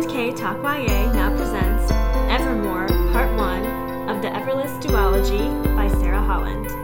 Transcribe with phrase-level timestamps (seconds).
[0.00, 1.92] Talk YA now presents
[2.30, 6.79] Evermore, Part 1 of the Everless Duology by Sara Holland.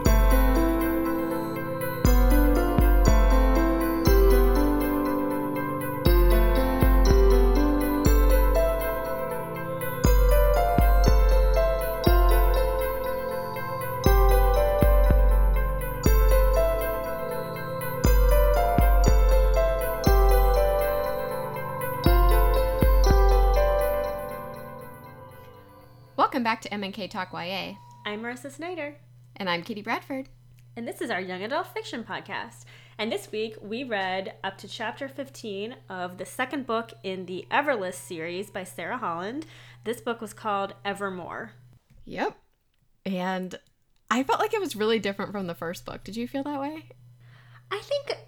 [26.77, 27.73] Welcome back to M&K Talk YA,
[28.05, 28.97] I'm Marissa Snyder,
[29.37, 30.29] and I'm Kitty Bradford.
[30.75, 32.65] and this is our Young Adult Fiction Podcast.
[32.99, 37.47] And this week we read up to chapter 15 of the second book in the
[37.49, 39.47] Everless series by Sara Holland.
[39.85, 41.53] This book was called Evermore.
[42.05, 42.37] Yep.
[43.07, 43.55] And
[44.11, 46.03] I felt like it was really different from the first book.
[46.03, 46.89] Did you feel that way?
[47.71, 48.19] I think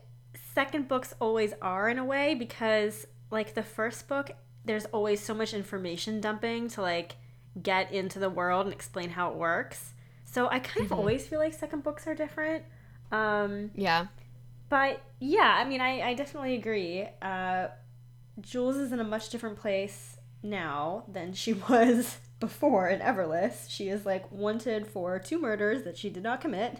[0.55, 4.31] second books always are in a way because like the first book
[4.65, 7.15] there's always so much information dumping to like
[7.61, 9.93] get into the world and explain how it works.
[10.25, 12.63] So I kind of always feel like second books are different.
[13.11, 14.07] Um Yeah.
[14.69, 17.07] but yeah, I mean I, I definitely agree.
[17.21, 17.67] Uh
[18.41, 23.69] Jules is in a much different place now than she was before in Everless.
[23.69, 26.79] She is like wanted for two murders that she did not commit.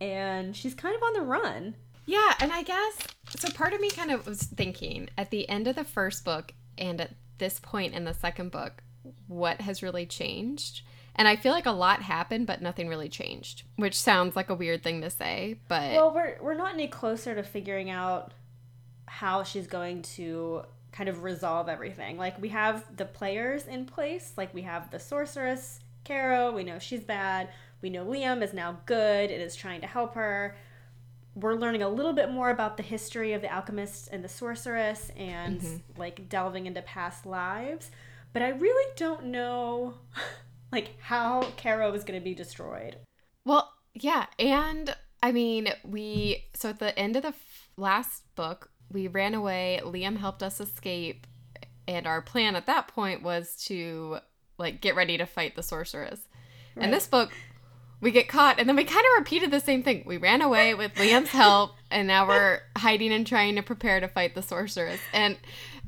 [0.00, 1.74] And she's kind of on the run.
[2.06, 2.96] Yeah, and I guess
[3.36, 6.52] so part of me kind of was thinking at the end of the first book
[6.78, 8.82] and at this point in the second book,
[9.26, 10.82] what has really changed?
[11.16, 14.54] And I feel like a lot happened, but nothing really changed, which sounds like a
[14.54, 18.32] weird thing to say, but Well, we're we're not any closer to figuring out
[19.06, 22.16] how she's going to kind of resolve everything.
[22.16, 26.78] Like we have the players in place, like we have the sorceress, Caro, we know
[26.78, 27.50] she's bad.
[27.82, 30.56] We know Liam is now good and is trying to help her.
[31.34, 35.10] We're learning a little bit more about the history of the alchemist and the sorceress
[35.16, 36.00] and mm-hmm.
[36.00, 37.90] like delving into past lives.
[38.32, 39.94] But I really don't know
[40.72, 42.96] like how Caro is going to be destroyed.
[43.44, 48.70] Well, yeah, and I mean, we so at the end of the f- last book,
[48.90, 49.80] we ran away.
[49.84, 51.26] Liam helped us escape,
[51.88, 54.18] and our plan at that point was to
[54.58, 56.20] like get ready to fight the sorceress.
[56.76, 56.84] Right.
[56.84, 57.32] And this book,
[58.00, 60.04] we get caught, and then we kind of repeated the same thing.
[60.06, 64.08] We ran away with Liam's help, and now we're hiding and trying to prepare to
[64.08, 65.00] fight the sorceress.
[65.12, 65.36] And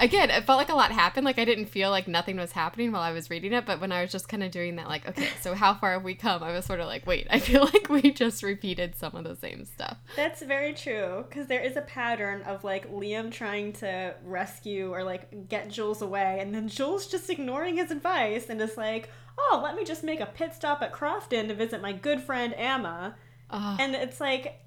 [0.02, 1.24] again, it felt like a lot happened.
[1.24, 3.92] Like I didn't feel like nothing was happening while I was reading it, but when
[3.92, 6.42] I was just kind of doing that, like, okay, so how far have we come?
[6.42, 9.36] I was sort of like, wait, I feel like we just repeated some of the
[9.36, 9.96] same stuff.
[10.16, 15.04] That's very true because there is a pattern of like Liam trying to rescue or
[15.04, 19.08] like get Jules away, and then Jules just ignoring his advice and is like,
[19.38, 22.52] "Oh, let me just make a pit stop at Crofton to visit my good friend
[22.56, 23.14] Emma."
[23.50, 23.76] Ugh.
[23.80, 24.58] And it's like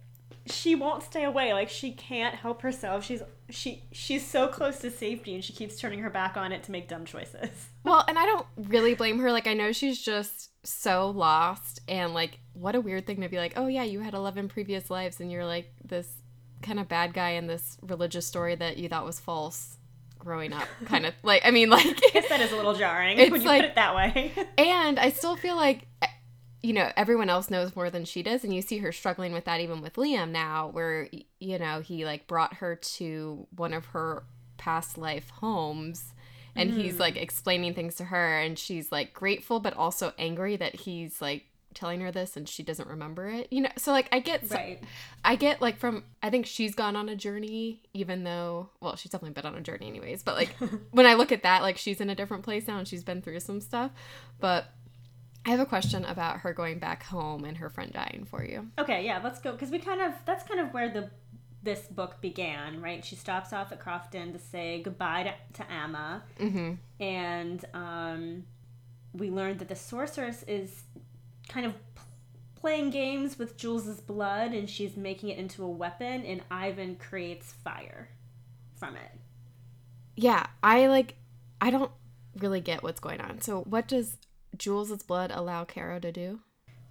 [0.48, 1.54] she won't stay away.
[1.54, 3.04] Like she can't help herself.
[3.04, 6.64] She's she she's so close to safety, and she keeps turning her back on it
[6.64, 7.50] to make dumb choices.
[7.86, 9.32] Well, and I don't really blame her.
[9.32, 13.38] Like, I know she's just so lost, and like, what a weird thing to be
[13.38, 16.10] like, oh, yeah, you had 11 previous lives, and you're like this
[16.64, 19.78] kind of bad guy in this religious story that you thought was false
[20.18, 20.68] growing up.
[20.86, 23.48] Kind of like, I mean, like, I guess that is a little jarring when you
[23.48, 24.32] like- put it that way.
[24.58, 25.86] and I still feel like,
[26.66, 29.46] you know, everyone else knows more than she does, and you see her struggling with
[29.46, 31.08] that even with Liam now, where,
[31.40, 34.24] you know, he like brought her to one of her
[34.58, 36.12] past life homes.
[36.58, 37.20] And he's like hmm.
[37.20, 41.44] explaining things to her, and she's like grateful, but also angry that he's like
[41.74, 43.50] telling her this and she doesn't remember it.
[43.52, 44.82] You know, so like I get, right.
[45.26, 49.12] I get like from I think she's gone on a journey, even though well she's
[49.12, 50.24] definitely been on a journey anyways.
[50.24, 50.56] But like
[50.92, 53.22] when I look at that, like she's in a different place now and she's been
[53.22, 53.92] through some stuff.
[54.40, 54.68] But
[55.46, 58.68] I have a question about her going back home and her friend dying for you.
[58.80, 61.10] Okay, yeah, let's go because we kind of that's kind of where the
[61.62, 63.04] this book began, right?
[63.04, 66.74] She stops off at Crofton to say goodbye to, to Emma, Mm-hmm.
[67.04, 68.44] and um,
[69.14, 70.84] we learned that the sorceress is
[71.48, 71.74] kind of
[72.56, 77.52] playing games with Jules's blood, and she's making it into a weapon, and Ivan creates
[77.54, 78.10] fire
[78.76, 79.12] from it.
[80.16, 81.16] Yeah, I like.
[81.62, 81.92] I don't
[82.40, 83.42] really get what's going on.
[83.42, 84.18] So what does
[84.58, 86.40] Jules's blood allow Caro to do?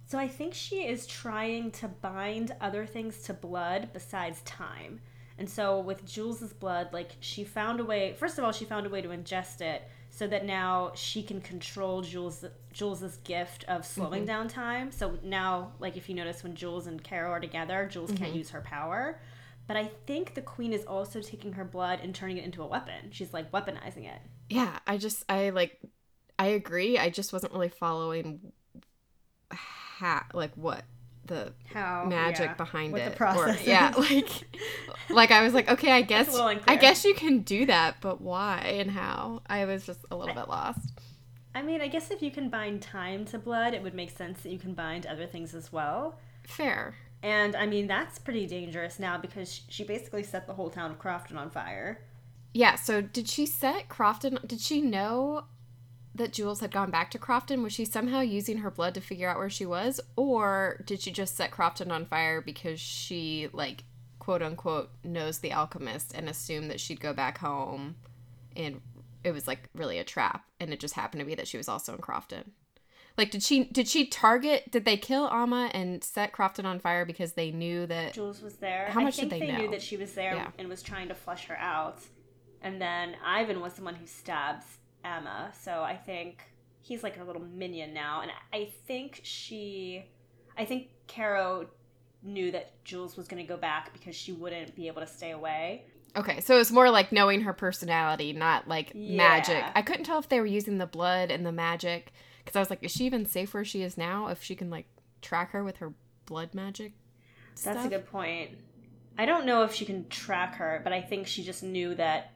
[0.07, 5.01] So I think she is trying to bind other things to blood besides time.
[5.37, 8.13] And so with Jules's blood, like she found a way.
[8.13, 11.41] First of all, she found a way to ingest it so that now she can
[11.41, 14.27] control Jules Jules's gift of slowing mm-hmm.
[14.27, 14.91] down time.
[14.91, 18.37] So now, like if you notice when Jules and Caro are together, Jules can't mm-hmm.
[18.37, 19.19] use her power.
[19.67, 22.67] But I think the queen is also taking her blood and turning it into a
[22.67, 23.11] weapon.
[23.11, 24.21] She's like weaponizing it.
[24.49, 25.79] Yeah, I just I like
[26.37, 26.97] I agree.
[26.97, 28.51] I just wasn't really following
[29.51, 30.83] ha like what
[31.25, 33.11] the How magic yeah, behind with it.
[33.11, 33.61] the process.
[33.61, 34.29] Or, yeah, like
[35.09, 38.59] like I was like, okay, I guess I guess you can do that, but why
[38.79, 39.41] and how?
[39.47, 40.91] I was just a little bit lost.
[41.53, 44.41] I mean, I guess if you can bind time to blood, it would make sense
[44.41, 46.19] that you can bind other things as well.
[46.43, 46.95] Fair.
[47.23, 50.99] And I mean, that's pretty dangerous now because she basically set the whole town of
[50.99, 52.01] Crofton on fire.
[52.53, 55.45] Yeah, so did she set Crofton did she know
[56.15, 57.61] that Jules had gone back to Crofton?
[57.61, 59.99] Was she somehow using her blood to figure out where she was?
[60.15, 63.83] Or did she just set Crofton on fire because she like
[64.19, 67.95] quote unquote knows the alchemist and assumed that she'd go back home
[68.55, 68.81] and
[69.23, 71.67] it was like really a trap and it just happened to be that she was
[71.67, 72.51] also in Crofton?
[73.17, 77.05] Like did she did she target did they kill Alma and set Crofton on fire
[77.05, 78.87] because they knew that Jules was there.
[78.89, 79.71] How much I think did they knew know?
[79.71, 80.47] that she was there Yeah.
[80.57, 81.99] and was trying to flush her out.
[82.61, 84.65] And then Ivan was the one who stabs
[85.05, 85.51] Emma.
[85.61, 86.43] So I think
[86.81, 88.21] he's like her little minion now.
[88.21, 90.05] And I think she,
[90.57, 91.67] I think Caro
[92.23, 95.31] knew that Jules was going to go back because she wouldn't be able to stay
[95.31, 95.85] away.
[96.15, 99.63] Okay, so it's more like knowing her personality, not like magic.
[99.75, 102.13] I couldn't tell if they were using the blood and the magic
[102.43, 104.69] because I was like, is she even safe where she is now if she can
[104.69, 104.87] like
[105.21, 105.93] track her with her
[106.25, 106.93] blood magic?
[107.63, 108.51] That's a good point.
[109.17, 112.33] I don't know if she can track her, but I think she just knew that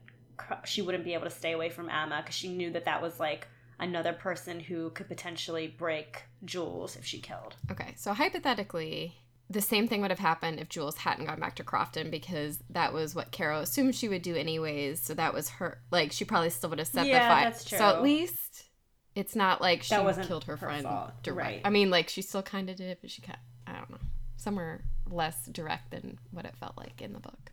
[0.66, 3.20] she wouldn't be able to stay away from Emma because she knew that that was
[3.20, 3.48] like
[3.80, 7.56] another person who could potentially break Jules if she killed.
[7.72, 9.16] Okay, so hypothetically,
[9.50, 12.94] the same thing would have happened if Jules hadn't gone back to Crofton because that
[12.94, 15.02] was what Caro assumed she would do anyways.
[15.02, 15.82] So that was her.
[15.92, 17.50] Like she probably still would have set the Yeah, fire.
[17.50, 18.70] that's So at least
[19.16, 21.48] it's not like she killed her, her friend fault, direct.
[21.48, 21.62] right.
[21.66, 23.98] I mean, like she still kind of did, it but she kind I don't know,
[24.38, 27.52] somewhere less direct than what it felt like in the book.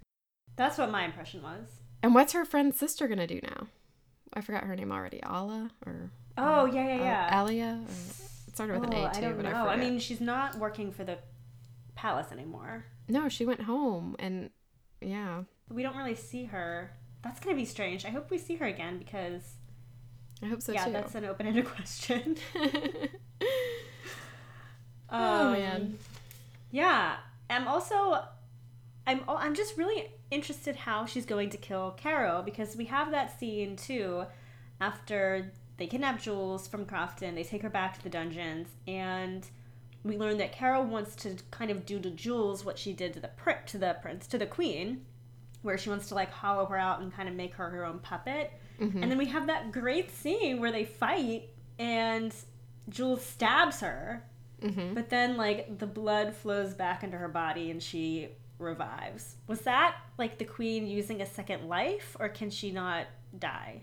[0.56, 1.66] That's what my impression was.
[2.06, 3.66] And what's her friend's sister gonna do now?
[4.32, 5.20] I forgot her name already.
[5.26, 7.40] Ala or Oh yeah, yeah, yeah.
[7.42, 7.80] Alia?
[7.82, 7.90] Or,
[8.46, 9.66] it started with oh, an A I too, don't but know.
[9.66, 11.18] I I, mean, she's not working for the
[11.96, 12.84] palace anymore.
[13.08, 14.50] no, she went home, and
[15.00, 16.92] yeah, We don't really see her.
[17.22, 18.04] That's gonna be strange.
[18.04, 19.42] I hope we see her again because
[20.40, 20.78] I hope so too.
[20.78, 20.92] yeah, too.
[20.92, 22.36] that's an open-ended question.
[25.08, 25.98] Oh, Um, man.
[26.70, 27.16] Yeah,
[27.48, 28.24] I'm also,
[29.06, 33.38] I'm, I'm just really interested how she's going to kill Caro because we have that
[33.38, 34.24] scene too,
[34.80, 39.46] after they kidnap Jules from Crofton, they take her back to the dungeons, and
[40.02, 43.20] we learn that Caro wants to kind of do to Jules what she did to
[43.20, 45.04] the pri- to the prince to the queen,
[45.62, 47.98] where she wants to like hollow her out and kind of make her her own
[47.98, 48.52] puppet.
[48.80, 49.02] Mhm.
[49.02, 51.48] And then we have that great scene where they fight
[51.78, 52.34] and
[52.88, 54.22] Jules stabs her,
[54.62, 54.94] Mhm.
[54.94, 59.36] but then like the blood flows back into her body and she revives.
[59.46, 63.06] Was that like the queen using a second life or can she not
[63.38, 63.82] die?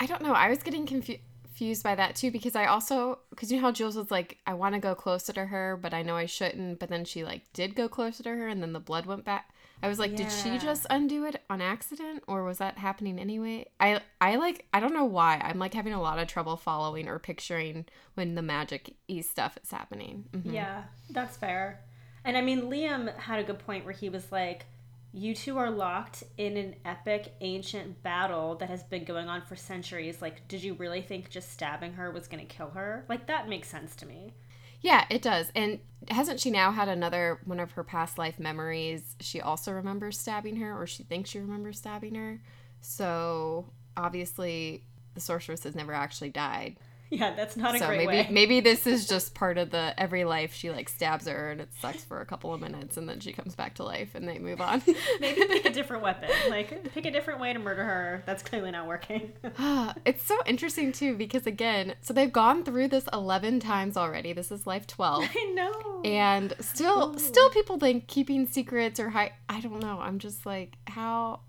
[0.00, 0.32] I don't know.
[0.32, 3.72] I was getting confu- confused by that too because I also because you know how
[3.72, 6.78] Jules was like, I want to go closer to her, but I know I shouldn't.
[6.80, 9.50] But then she like did go closer to her, and then the blood went back.
[9.84, 13.66] I was like, did she just undo it on accident, or was that happening anyway?
[13.80, 17.08] I I like I don't know why I'm like having a lot of trouble following
[17.08, 17.84] or picturing
[18.14, 20.24] when the magic y stuff is happening.
[20.32, 20.52] Mhm.
[20.52, 21.80] Yeah, that's fair.
[22.24, 24.66] And I mean, Liam had a good point where he was like,
[25.12, 29.56] You two are locked in an epic ancient battle that has been going on for
[29.56, 30.22] centuries.
[30.22, 33.04] Like, did you really think just stabbing her was going to kill her?
[33.08, 34.32] Like, that makes sense to me.
[34.80, 35.50] Yeah, it does.
[35.54, 39.16] And hasn't she now had another one of her past life memories?
[39.20, 42.40] She also remembers stabbing her, or she thinks she remembers stabbing her.
[42.80, 43.66] So
[43.96, 46.78] obviously, the sorceress has never actually died.
[47.22, 48.28] Yeah, that's not a so great maybe way.
[48.30, 51.68] maybe this is just part of the every life she like stabs her and it
[51.78, 54.38] sucks for a couple of minutes and then she comes back to life and they
[54.38, 54.82] move on.
[55.20, 56.30] Maybe pick a different weapon.
[56.48, 58.22] Like, pick a different way to murder her.
[58.24, 59.32] That's clearly not working.
[60.06, 64.32] it's so interesting too because again, so they've gone through this 11 times already.
[64.32, 65.24] This is life 12.
[65.34, 66.00] I know.
[66.04, 67.18] and still Oh.
[67.18, 71.40] still people think keeping secrets or high i don't know i'm just like how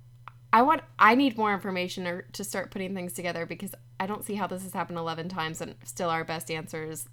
[0.52, 4.26] i want i need more information or to start putting things together because i don't
[4.26, 7.08] see how this has happened 11 times and still our best answers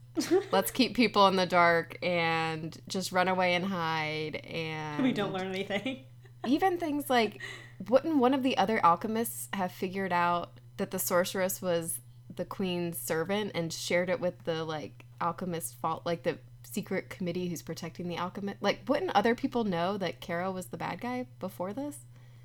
[0.51, 5.33] let's keep people in the dark and just run away and hide and we don't
[5.33, 6.05] learn anything.
[6.47, 7.41] even things like
[7.89, 12.01] wouldn't one of the other alchemists have figured out that the sorceress was
[12.35, 17.49] the queen's servant and shared it with the like alchemist fault like the secret committee
[17.49, 21.27] who's protecting the alchemist like wouldn't other people know that Caro was the bad guy
[21.39, 21.99] before this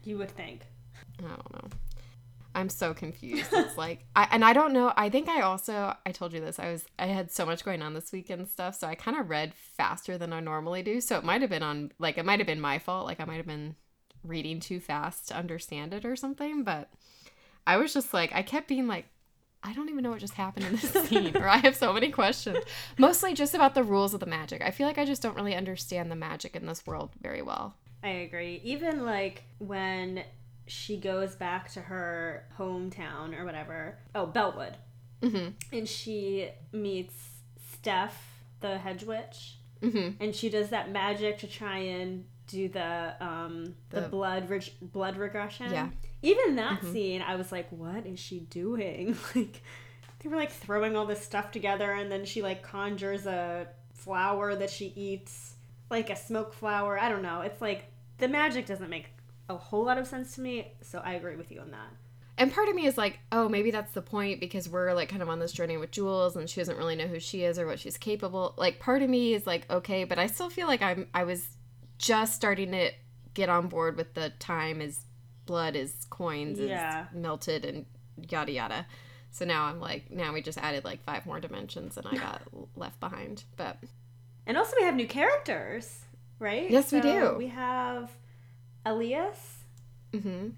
[0.04, 0.62] You would think.
[1.20, 1.70] i don't know
[2.56, 6.12] i'm so confused it's like I, and i don't know i think i also i
[6.12, 8.80] told you this i was i had so much going on this week and stuff
[8.80, 11.64] so i kind of read faster than i normally do so it might have been
[11.64, 13.76] on like it might have been my fault like i might have been
[14.24, 16.90] reading too fast to understand it or something but
[17.68, 19.06] i was just like i kept being like
[19.68, 22.12] I don't even know what just happened in this scene, or I have so many
[22.12, 22.60] questions.
[23.00, 24.62] Mostly just about the rules of the magic.
[24.62, 27.76] I feel like I just don't really understand the magic in this world very well.
[28.04, 28.62] I agree.
[28.64, 30.24] Even like when
[30.68, 33.98] she goes back to her hometown or whatever.
[34.14, 34.74] Oh, Beltwood.
[35.22, 35.50] Mm-hmm.
[35.78, 37.14] And she meets
[37.74, 38.18] Steph,
[38.62, 39.58] the hedge witch.
[39.82, 40.24] Mm-hmm.
[40.24, 44.74] And she does that magic to try and do the um the, The- blood reg-
[44.82, 45.72] blood regression.
[45.72, 45.90] Yeah.
[46.22, 46.92] Even that Mhm.
[46.94, 49.16] scene, I was like, what is she doing?
[49.36, 49.62] Like
[50.20, 54.56] they were like throwing all this stuff together and then she like conjures a flower
[54.56, 55.54] that she eats,
[55.92, 56.98] like a smoke flower.
[57.00, 57.42] I don't know.
[57.42, 57.86] It's like
[58.18, 59.06] the magic doesn't make
[59.50, 61.88] a whole lot of sense to me, so I agree with you on that.
[62.38, 65.22] And part of me is like, oh, maybe that's the point because we're like kind
[65.22, 67.66] of on this journey with Jules and she doesn't really know who she is or
[67.66, 68.54] what she's capable.
[68.58, 71.48] Like part of me is like, okay, but I still feel like I'm I was
[71.98, 72.92] just starting to
[73.34, 75.00] get on board with the time is
[75.46, 77.06] blood is coins Yeah.
[77.08, 77.86] is melted and
[78.30, 78.86] yada yada.
[79.32, 82.42] So now I'm like, now we just added like five more dimensions and I got
[82.76, 83.46] left behind.
[83.56, 83.78] But
[84.46, 86.02] And also we have new characters,
[86.40, 86.70] right?
[86.70, 87.36] Yes, we do.
[87.38, 88.12] We have
[88.86, 89.58] Elias.
[90.14, 90.50] hmm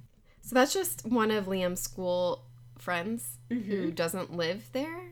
[0.41, 2.43] so that's just one of Liam's school
[2.77, 3.69] friends Mm-hmm.
[3.71, 5.11] who doesn't live there.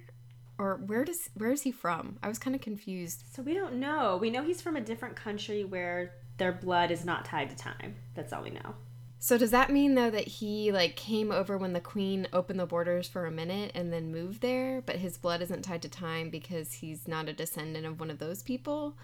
[0.58, 2.18] Or where does where is he from?
[2.24, 3.24] I was kind of confused.
[3.34, 4.18] So we don't know.
[4.22, 7.96] We know he's from a different country where their blood is not tied to time.
[8.14, 8.76] That's all we know.
[9.20, 12.66] So does that mean though that he like came over when the queen opened the
[12.66, 16.30] borders for a minute and then moved there, but his blood isn't tied to time
[16.30, 18.96] because he's not a descendant of one of those people?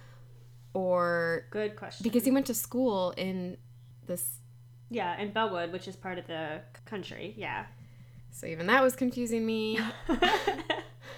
[0.73, 2.03] Or Good question.
[2.03, 3.57] because he went to school in
[4.07, 4.39] this
[4.89, 7.33] yeah, in Bellwood, which is part of the country.
[7.37, 7.65] Yeah.
[8.31, 9.79] so even that was confusing me.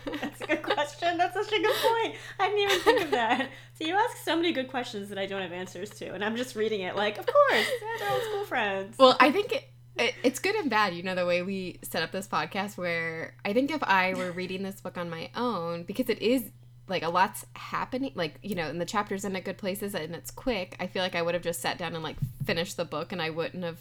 [0.22, 1.18] That's a good question.
[1.18, 2.16] That's such a good point.
[2.40, 3.50] I didn't even think of that.
[3.74, 6.36] So you ask so many good questions that I don't have answers to, and I'm
[6.36, 7.68] just reading it like, of course,
[8.00, 8.98] they're old school friends.
[8.98, 12.04] Well, I think it, it, it's good and bad, you know, the way we set
[12.04, 12.78] up this podcast.
[12.78, 16.52] Where I think if I were reading this book on my own, because it is
[16.88, 20.16] like a lot's happening, like, you know, and the chapters end at good places and
[20.16, 22.86] it's quick, I feel like I would have just sat down and like finished the
[22.86, 23.80] book and I wouldn't have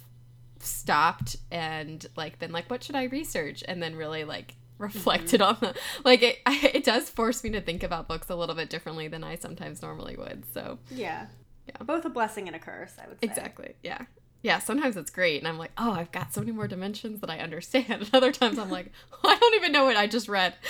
[0.60, 3.64] stopped and like been like, what should I research?
[3.66, 5.64] And then really like reflected mm-hmm.
[5.64, 8.68] on the like it it does force me to think about books a little bit
[8.68, 11.26] differently than I sometimes normally would so yeah.
[11.66, 11.76] Yeah.
[11.84, 13.26] Both a blessing and a curse, I would say.
[13.26, 13.74] Exactly.
[13.82, 14.02] Yeah.
[14.42, 14.58] Yeah.
[14.58, 17.38] Sometimes it's great, and I'm like, oh, I've got so many more dimensions that I
[17.38, 17.90] understand.
[17.90, 18.90] And other times I'm like,
[19.24, 20.54] I don't even know what I just read.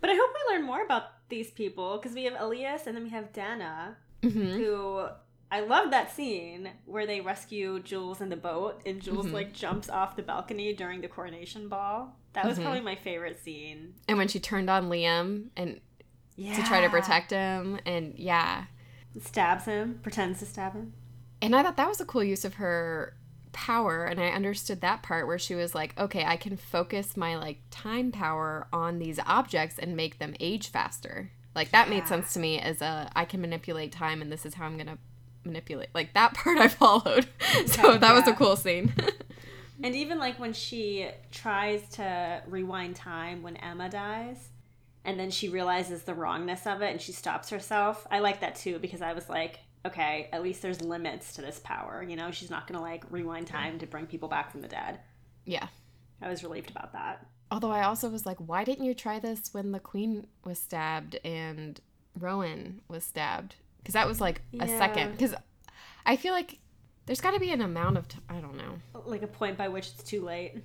[0.00, 3.04] But I hope we learn more about these people because we have Elias and then
[3.04, 5.06] we have Dana, hmm who
[5.52, 9.32] I love that scene where they rescue Jules in the boat and Jules Mhm.
[9.32, 12.16] like jumps off the balcony during the coronation ball.
[12.34, 12.62] That was Mhm.
[12.62, 13.94] probably my favorite scene.
[14.06, 15.80] And when she turned on Liam and
[16.36, 16.54] Yeah.
[16.54, 18.66] to try to protect him, and yeah,
[19.20, 20.92] stabs him, pretends to stab him.
[21.42, 23.16] and I thought that was a cool use of her
[23.52, 27.36] power, and I understood that part where she was like, okay, I can focus my
[27.36, 31.30] like time power on these objects and make them age faster.
[31.54, 34.54] Like that made sense to me as a I can manipulate time, and this is
[34.54, 34.98] how I'm gonna
[35.44, 35.90] manipulate.
[35.94, 37.26] Like that part I followed,
[37.66, 38.92] so that was a cool scene.
[39.82, 44.50] And even like when she tries to rewind time when Emma dies,
[45.04, 48.06] and then she realizes the wrongness of it and she stops herself.
[48.10, 51.60] I like that too because I was like, okay, at least there's limits to this
[51.64, 52.04] power.
[52.06, 55.00] You know, she's not gonna like rewind time to bring people back from the dead.
[55.44, 55.68] yeah.
[56.22, 57.26] I was relieved about that.
[57.50, 61.18] Although I also was like, why didn't you try this when the queen was stabbed
[61.24, 61.80] and
[62.18, 63.54] Roan was stabbed?
[63.78, 64.78] Because that was like a Yeah.
[64.78, 65.12] second.
[65.12, 65.34] Because
[66.04, 66.58] I feel like
[67.06, 69.00] there's got to be an amount of t- I don't know.
[69.06, 70.58] Like a point by which it's too late.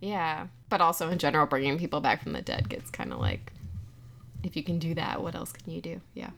[0.00, 3.52] Yeah, but also in general, bringing people back from the dead gets kind of like,
[4.42, 6.00] if you can do that, what else can you do?
[6.14, 6.30] Yeah.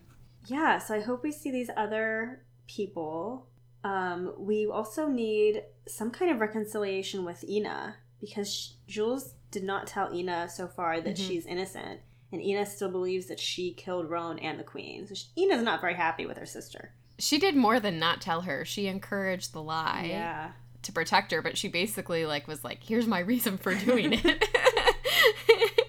[0.47, 3.47] Yeah, so I hope we see these other people.
[3.85, 9.87] Um, we also need some kind of reconciliation with Ina because sh- Jules did not
[9.87, 11.27] tell Ina so far that Mhm.
[11.29, 12.01] she's innocent,
[12.33, 15.07] and Ina still believes that she killed Roan and the Queen.
[15.07, 16.93] So she, Ina's not very happy with her sister.
[17.19, 18.65] She did more than not tell her.
[18.65, 23.07] She encouraged the lie Yeah, to protect her, but she basically like was like, "Here's
[23.07, 24.25] my reason for doing it."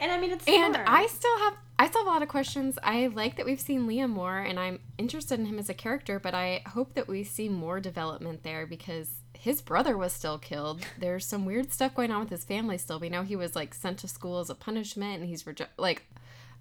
[0.00, 0.88] and I mean it's And smart.
[0.88, 2.78] I still have I still have a lot of questions.
[2.82, 6.20] I like that we've seen Liam more and I'm interested in him as a character,
[6.20, 10.82] but I hope that we see more development there because his brother was still killed.
[10.98, 13.00] There's some weird stuff going on with his family still.
[13.00, 16.04] We know he was like sent to school as a punishment and he's reje- like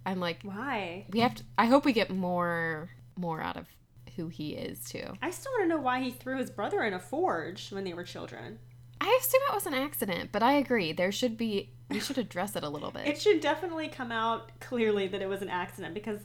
[0.05, 1.05] I'm like why.
[1.09, 3.67] we have to I hope we get more more out of
[4.15, 5.03] who he is too.
[5.21, 7.93] I still want to know why he threw his brother in a forge when they
[7.93, 8.59] were children.
[9.01, 10.91] I assume it was an accident, but I agree.
[10.91, 13.07] There should be we should address it a little bit.
[13.07, 16.19] It should definitely come out clearly that it was an accident because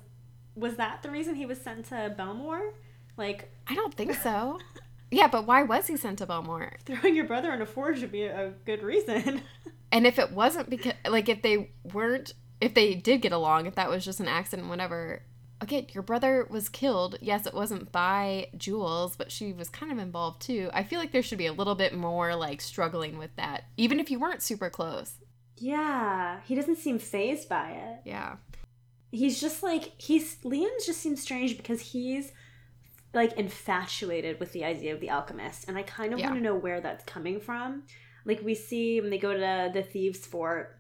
[0.54, 2.75] was that the reason he was sent to Belmore?
[3.16, 4.59] Like, I don't think so.
[5.11, 6.73] Yeah, but why was he sent to Belmore?
[6.85, 9.43] Throwing your brother in a forge would be a good reason.
[9.93, 13.76] And if it wasn't because, like, if they weren't, if they did get along, if
[13.76, 15.23] that was just an accident, whatever.
[15.64, 17.16] Again, your brother was killed.
[17.23, 20.68] Yes, it wasn't by Jules, but she was kind of involved too.
[20.75, 23.99] I feel like there should be a little bit more like struggling with that, even
[23.99, 25.14] if you weren't super close.
[25.56, 28.00] yeah, he doesn't seem phased by it.
[28.04, 28.37] Yeah.
[29.11, 32.33] He's just like he's Liam just seems strange because he's
[33.14, 36.26] like infatuated with the idea of the alchemist, and I kind of Yeah.
[36.26, 37.85] want to know where that's coming from.
[38.26, 40.78] Like we see when they go to the thieves' fort,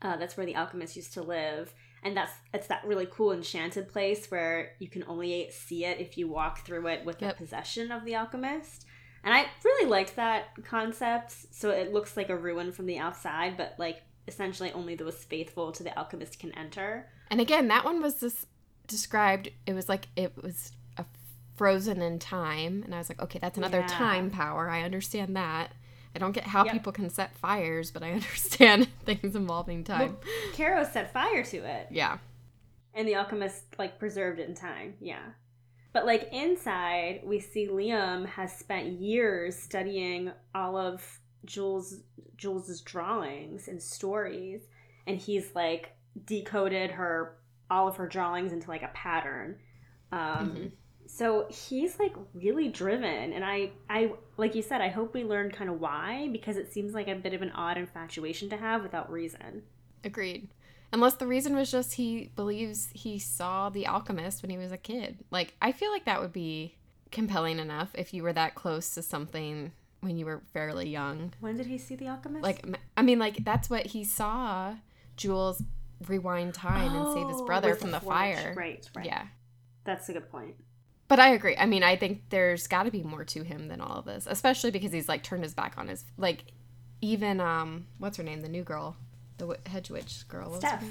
[0.00, 3.88] uh, that's where the alchemist used to live, and that's it's that really cool enchanted
[3.88, 7.36] place where you can only see it if you walk through it with Yep.
[7.38, 8.86] the possession of the alchemist.
[9.24, 11.34] And I really liked that concept.
[11.50, 15.72] So it looks like a ruin from the outside, but like essentially only those faithful
[15.72, 17.08] to the alchemist can enter.
[17.30, 18.46] And again, that one was this
[18.86, 19.50] described.
[19.66, 21.04] It was like it was a
[21.56, 23.86] frozen in time, and I was like, okay, that's another Yeah.
[23.88, 24.70] time power.
[24.70, 25.72] I understand that.
[26.18, 26.72] I don't get how Yep.
[26.72, 30.16] people can set fires, but I understand things involving time.
[30.20, 32.18] Well, Caro set fire to it, yeah.
[32.92, 34.94] and the alchemist like preserved it in time.
[35.00, 35.22] Yeah.
[35.92, 42.00] But like inside, we see Liam has spent years studying all of Jules
[42.36, 44.62] Jules's drawings and stories,
[45.06, 45.92] and he's like
[46.24, 47.36] decoded her
[47.70, 49.56] all of her drawings into like a pattern.
[50.10, 50.72] Um, Mhm.
[51.10, 55.50] So he's like really driven, and I, I like you said, I hope we learn
[55.50, 58.82] kind of why because it seems like a bit of an odd infatuation to have
[58.82, 59.62] without reason.
[60.04, 60.48] Agreed.
[60.92, 64.76] Unless the reason was just he believes he saw the alchemist when he was a
[64.76, 65.18] kid.
[65.30, 66.76] Like, I feel like that would be
[67.10, 71.32] compelling enough if you were that close to something when you were fairly young.
[71.40, 72.42] When did he see the alchemist?
[72.42, 72.64] Like,
[72.98, 74.74] i mean, like, that's what he saw
[75.16, 75.62] Jules
[76.06, 78.14] rewind time and save his Oh, brother from the, forge.
[78.14, 78.54] fire.
[78.56, 79.06] Right, right.
[79.06, 79.26] Yeah.
[79.84, 80.54] That's a good point.
[81.08, 81.56] But I agree.
[81.56, 84.26] I mean, I think there's got to be more to him than all of this,
[84.28, 86.44] especially because he's like turned his back on his like
[87.00, 88.96] even um what's her name, the new girl,
[89.38, 90.54] the w- hedge witch girl.
[90.54, 90.84] Steph.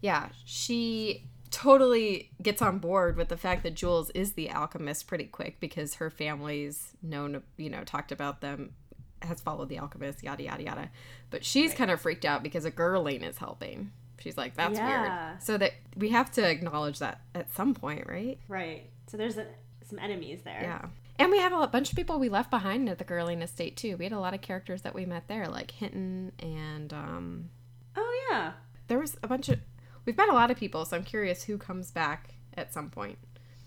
[0.00, 5.24] Yeah, she totally gets on board with the fact that Jules is the alchemist pretty
[5.24, 8.74] quick because her family's known, you know, talked about them,
[9.22, 10.90] has followed the alchemist, yada yada yada.
[11.30, 13.92] But she's kind of freaked out because a girl Gerling is helping.
[14.18, 15.28] She's like, that's Yeah.
[15.30, 15.42] weird.
[15.42, 18.38] So that we have to acknowledge that at some point, right?
[18.48, 18.90] Right.
[19.06, 19.46] So there's a,
[19.88, 20.60] some enemies there.
[20.62, 20.86] Yeah.
[21.20, 23.96] And we have a bunch of people we left behind at the Gerling Estate too.
[23.96, 27.50] We had a lot of characters that we met there, like Hinton and um
[27.96, 28.52] Oh yeah.
[28.86, 29.58] there was a bunch of
[30.04, 33.18] we've met a lot of people, so I'm curious who comes back at some point.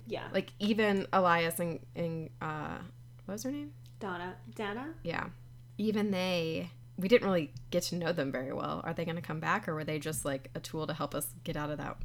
[0.07, 0.27] Yeah.
[0.33, 2.77] Like even Elias and, and uh
[3.25, 3.71] what was her name?
[3.99, 4.35] Donna.
[4.55, 4.93] Dana.
[5.03, 5.25] Yeah.
[5.77, 8.81] Even they we didn't really get to know them very well.
[8.83, 11.27] Are they gonna come back or were they just like a tool to help us
[11.43, 11.97] get out of that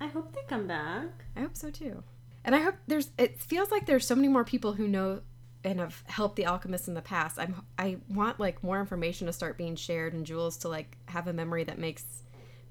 [0.00, 1.08] I hope they come back.
[1.36, 2.02] I hope so too.
[2.44, 5.20] And I hope there's it feels like there's so many more people who know
[5.62, 7.38] and have helped the alchemists in the past.
[7.38, 11.26] I'm I want like more information to start being shared and Jules to like have
[11.26, 12.04] a memory that makes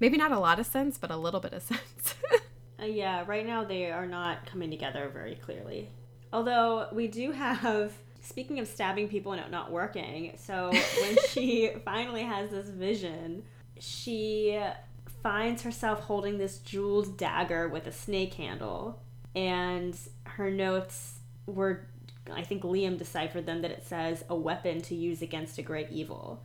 [0.00, 2.14] maybe not a lot of sense, but a little bit of sense.
[2.80, 3.24] Uh, yeah.
[3.26, 5.90] Right now they are not coming together very clearly.
[6.32, 7.92] Although we do have.
[8.24, 13.42] Speaking of stabbing people and it not working, so when she finally has this vision,
[13.78, 14.58] she
[15.22, 19.02] finds herself holding this jeweled dagger with a snake handle,
[19.36, 21.86] and her notes were,
[22.32, 25.90] I think Liam deciphered them that it says a weapon to use against a great
[25.90, 26.42] evil.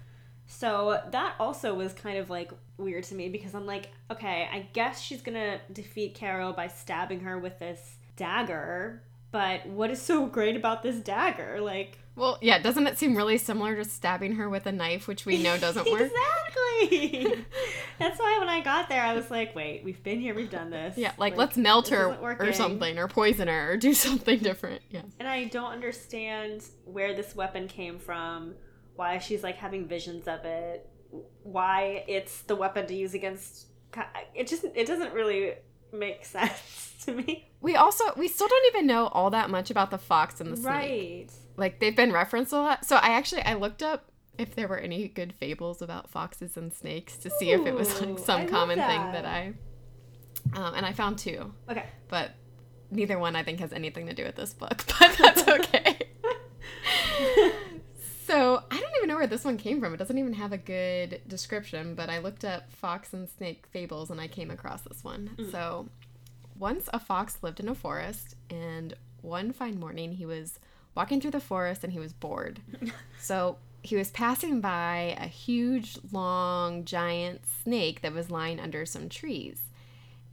[0.48, 4.68] So that also was kind of like weird to me because I'm like, okay, I
[4.74, 10.26] guess she's gonna defeat Caro by stabbing her with this dagger, but what is so
[10.38, 11.60] great about this dagger?
[11.62, 15.26] Like, well, yeah, doesn't it seem really similar to stabbing her with a knife, which
[15.26, 16.02] we know doesn't work?
[16.02, 17.46] Exactly.
[18.00, 20.70] That's why when I got there, I was like, wait, we've been here, we've done
[20.70, 20.98] this.
[20.98, 24.82] Yeah, like, let's melt her or something, or poison her, or do something different.
[24.90, 25.04] Yeah.
[25.20, 28.56] And I don't understand where this weapon came from,
[28.96, 30.90] why she's like having visions of it,
[31.44, 33.68] why it's the weapon to use against.
[34.36, 35.54] It just it doesn't really
[35.92, 37.50] make sense to me.
[37.62, 40.58] We also we still don't even know all that much about the fox and the
[40.58, 40.66] snake.
[40.72, 41.28] Right.
[41.58, 42.86] like they've been referenced a lot.
[42.86, 44.06] So I actually I looked up
[44.38, 48.00] if there were any good fables about foxes and snakes to see if it was
[48.02, 48.88] like some I common that.
[48.88, 49.54] thing that I
[50.56, 51.86] um, and I found two, Okay.
[52.08, 52.32] but
[52.90, 56.00] neither one I think has anything to do with this book, but that's okay.
[58.30, 59.94] so I don't even know where this one came from.
[59.94, 64.12] It doesn't even have a good description, but I looked up fox and snake fables
[64.12, 65.32] and I came across this one.
[65.36, 65.50] Hmm.
[65.50, 65.90] So
[66.58, 70.60] once a fox lived in a forest, and one fine morning he was
[70.96, 72.60] walking through the forest and he was bored.
[73.20, 79.10] so he was passing by a huge, long, giant snake that was lying under some
[79.10, 79.62] trees.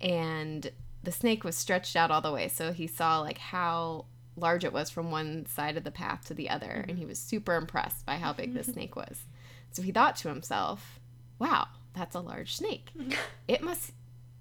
[0.00, 0.70] And
[1.02, 4.06] the snake was stretched out all the way, so he saw like how
[4.36, 7.08] large it was from one side of the path to the other, and he mm-hmm.
[7.10, 8.74] was super impressed by how big this mm-hmm.
[8.74, 9.24] snake was.
[9.70, 11.00] So he thought to himself,
[11.38, 12.90] wow, that's a large snake.
[13.48, 13.92] It must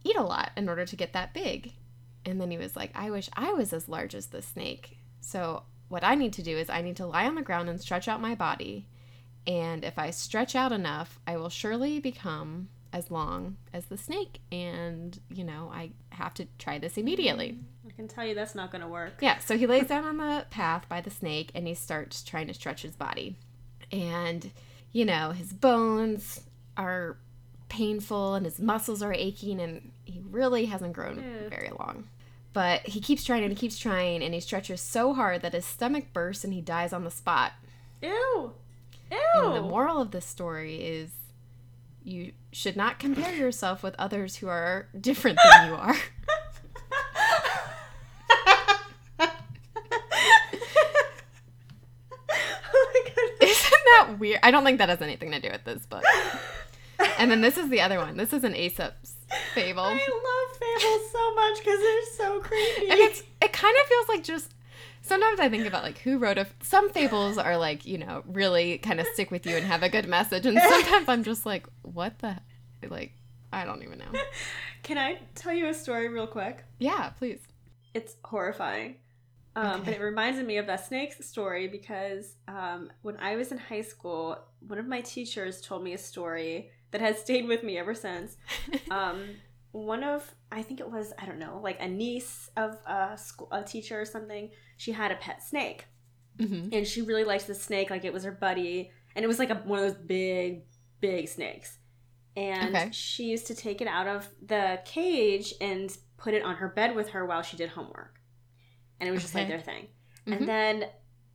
[0.03, 1.73] eat a lot in order to get that big.
[2.25, 4.97] And then he was like, I wish I was as large as this snake.
[5.21, 7.79] So what I need to do is I need to lie on the ground and
[7.79, 8.87] stretch out my body.
[9.45, 14.39] And if I stretch out enough, I will surely become as long as the snake.
[14.51, 17.49] And, you know, I have to try this immediately.
[17.49, 17.55] I
[17.95, 19.13] can tell you that's not going to work.
[19.21, 22.47] Yeah, so he lays down on the path by the snake and he starts trying
[22.47, 23.35] to stretch his body.
[23.91, 24.51] And,
[24.91, 26.41] you know, his bones
[26.77, 27.17] are
[27.69, 31.49] painful and his muscles are aching and he really hasn't grown Ew.
[31.49, 32.07] very long.
[32.53, 35.65] But he keeps trying and he keeps trying and he stretches so hard that his
[35.65, 37.53] stomach bursts and he dies on the spot.
[38.01, 38.53] Ew.
[39.11, 39.19] Ew.
[39.35, 41.11] And the moral of this story is
[42.03, 45.95] you should not compare yourself with others who are different than you are.
[52.29, 53.51] oh my goodness.
[53.65, 54.39] Isn't that weird?
[54.43, 56.03] I don't think that has anything to do with this book.
[57.17, 58.15] And then this is the other one.
[58.15, 59.15] This is an Aesop's
[59.53, 59.83] fable.
[59.83, 62.89] I love fables so much because they're so creepy.
[62.89, 64.53] and it's it kind of feels like just
[65.01, 68.77] sometimes I think about like who wrote a some fables are like you know really
[68.77, 71.67] kind of stick with you and have a good message, and sometimes I'm just like
[71.81, 72.37] what the
[72.87, 73.11] like
[73.51, 74.19] I don't even know.
[74.83, 76.63] Can I tell you a story real quick?
[76.79, 77.39] Yeah, please.
[77.93, 78.95] It's horrifying.
[79.55, 83.57] Um, But it reminded me of that snake story because um, when I was in
[83.57, 87.77] high school, one of my teachers told me a story that has stayed with me
[87.77, 88.37] ever since.
[88.91, 89.37] Um,
[89.71, 93.47] one of, I think it was, I don't know, like a niece of a, school,
[93.51, 95.85] a teacher or something, she had a pet snake.
[96.37, 99.39] hmm and she really liked the snake like it was her buddy and it was
[99.39, 100.63] like a, one of those big
[100.99, 101.77] big snakes
[102.35, 102.89] and Okay.
[102.91, 106.95] she used to take it out of the cage and put it on her bed
[106.95, 108.19] with her while she did homework
[108.99, 109.87] and it was just like their thing.
[110.27, 110.37] Mhm.
[110.37, 110.85] and then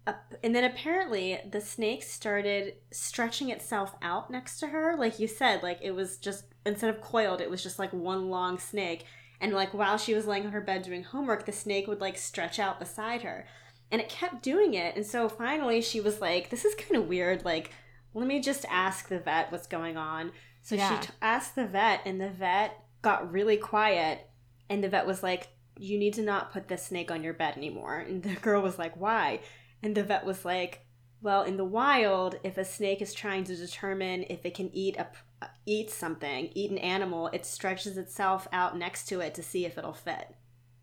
[0.06, 5.28] uh, and then apparently the snake started stretching itself out next to her like you
[5.28, 9.04] said like it was just instead of coiled it was just like one long snake.
[9.42, 12.16] And like while she was laying on her bed doing homework the snake would like
[12.18, 13.46] stretch out beside her.
[13.90, 14.96] And it kept doing it.
[14.96, 17.70] And so finally she was like this is kind of weird like
[18.12, 20.32] let me just ask the vet what's going on.
[20.62, 21.00] So Yeah.
[21.00, 24.28] she t- asked the vet and the vet got really quiet.
[24.68, 25.48] And the vet was like
[25.80, 28.78] you need to not put this snake on your bed anymore and the girl was
[28.78, 29.40] like why
[29.82, 30.84] and the vet was like
[31.22, 34.96] well in the wild if a snake is trying to determine if it can eat
[34.96, 35.06] a
[35.42, 39.64] uh, eat something eat an animal it stretches itself out next to it to see
[39.64, 40.34] if it'll fit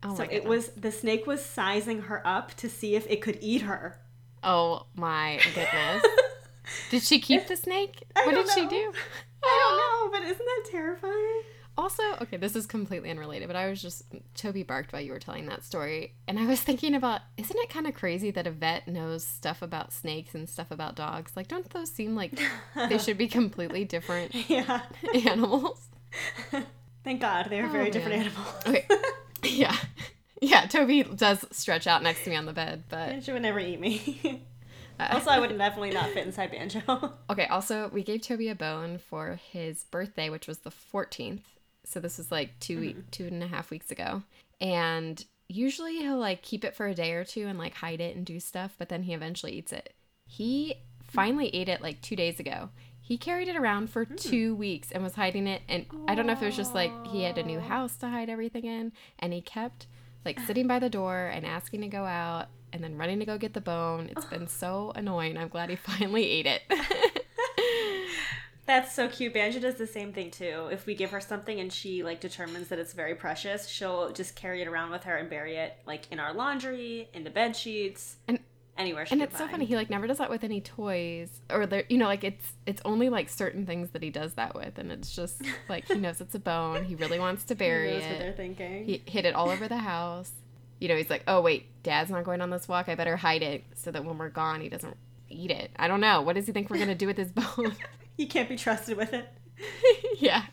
[0.02, 3.38] Oh so it was the snake was sizing her up to see if it could
[3.40, 4.00] eat her
[4.42, 6.04] Oh my goodness.
[6.90, 8.04] Did she keep the snake?
[8.14, 8.92] I what did she do?
[9.44, 11.42] i don't know but isn't that terrifying
[11.78, 14.02] Also, okay, this is completely unrelated, but I was just
[14.34, 17.70] Toby barked while you were telling that story, and I was thinking about isn't it
[17.70, 21.32] kind of crazy that a vet knows stuff about snakes and stuff about dogs?
[21.36, 22.32] Like, don't those seem like
[22.74, 24.80] they should be completely different yeah
[25.24, 25.88] animals?
[27.04, 28.84] thank god they're Oh, very different animals Okay,
[29.44, 29.76] yeah,
[30.42, 30.66] yeah.
[30.66, 33.78] Toby does stretch out next to me on the bed, but Banjo would never eat
[33.78, 34.42] me.
[34.98, 37.12] also, I would definitely not fit inside Banjo.
[37.30, 41.42] Okay, also, we gave Toby a bone for his birthday, which was the 14th.
[41.88, 43.10] So this was like 2 week, mm-hmm.
[43.10, 44.22] two and a half weeks ago.
[44.60, 48.16] And usually he'll like keep it for a day or two and like hide it
[48.16, 49.94] and do stuff, but then he eventually eats it.
[50.26, 52.68] He finally ate it like two days ago.
[53.00, 54.16] He carried it around for hmm.
[54.16, 55.62] two weeks and was hiding it.
[55.68, 58.08] And I don't know if it was just like he had a new house to
[58.08, 58.92] hide everything in.
[59.18, 59.86] And he kept
[60.24, 63.38] like sitting by the door and asking to go out and then running to go
[63.38, 64.10] get the bone.
[64.14, 65.38] It's been so annoying.
[65.38, 66.62] I'm glad he finally ate it.
[68.68, 69.34] That's so cute.
[69.34, 70.68] Banjo does the same thing too.
[70.70, 74.36] If we give her something and she like determines that it's very precious, she'll just
[74.36, 77.56] carry it around with her and bury it like in our laundry, in the bed
[77.56, 78.38] sheets, And-
[78.76, 79.06] anywhere.
[79.06, 81.82] She and it's so funny he like never does that with any toys or there
[81.88, 84.92] you know like it's it's only like certain things that he does that with and
[84.92, 88.02] it's just like he knows it's a bone he really wants to He bury knows
[88.04, 88.84] what they're it thinking.
[88.84, 90.30] he hid it all over the house
[90.78, 93.42] you know he's like oh wait dad's not going on this walk i better hide
[93.42, 94.96] it so that when we're gone he doesn't
[95.28, 97.74] eat it i don't know what does he think we're gonna do with his bone
[98.18, 99.28] He can't be trusted with it.
[100.18, 100.44] yeah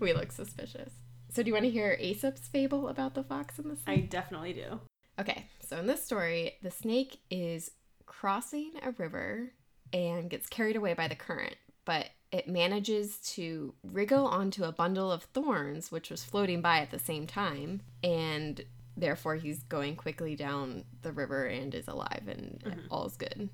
[0.00, 0.90] we look suspicious
[1.36, 3.98] so do you want to hear aesop's fable about the fox and the snake?
[3.98, 4.80] I definitely do.
[5.20, 7.72] Okay, so in this story, the snake is
[8.06, 9.52] crossing a river
[9.92, 15.12] and gets carried away by the current, but it manages to wriggle onto a bundle
[15.12, 18.64] of thorns, which was floating by at the same time, and
[18.96, 22.80] therefore he's going quickly down the river and is alive and mm-hmm.
[22.90, 23.50] all's good.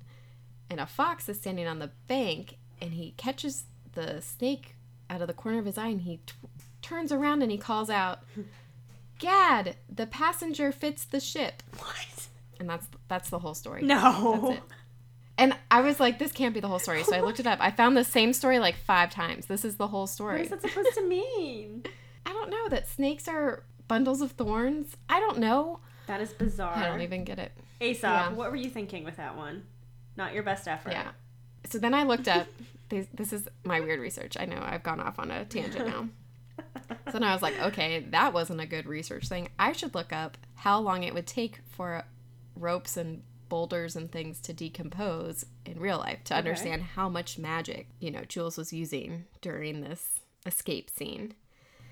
[0.69, 4.75] And a fox is standing on the bank and he catches the snake
[5.09, 6.33] out of the corner of his eye and he t-
[6.81, 8.19] turns around and he calls out,
[9.19, 11.63] Gad, the passenger fits the ship.
[11.77, 12.27] What?
[12.59, 13.81] and that's that's the whole story.
[13.81, 14.47] No.
[14.49, 14.63] That's it.
[15.37, 17.03] And I was like, this can't be the whole story.
[17.03, 17.57] So I looked it up.
[17.59, 19.47] I found the same story like five times.
[19.47, 20.35] This is the whole story.
[20.35, 21.83] What is that supposed to mean?
[22.25, 24.95] I don't know that snakes are bundles of thorns.
[25.09, 25.79] I don't know.
[26.07, 26.75] That is bizarre.
[26.75, 27.51] I don't even get it.
[27.81, 28.29] Aesop, Yeah.
[28.33, 29.63] what were you thinking with that one?
[30.15, 30.91] Not your best effort.
[30.91, 31.09] Yeah.
[31.65, 32.47] So then I looked up.
[32.89, 34.35] This, this is my weird research.
[34.39, 36.09] I know I've gone off on a tangent now.
[37.07, 39.49] So then I was like, okay, that wasn't a good research thing.
[39.57, 42.03] I should look up how long it would take for
[42.55, 46.39] ropes and boulders and things to decompose in real life to Okay.
[46.39, 51.33] understand how much magic, you know, Jules was using during this escape scene.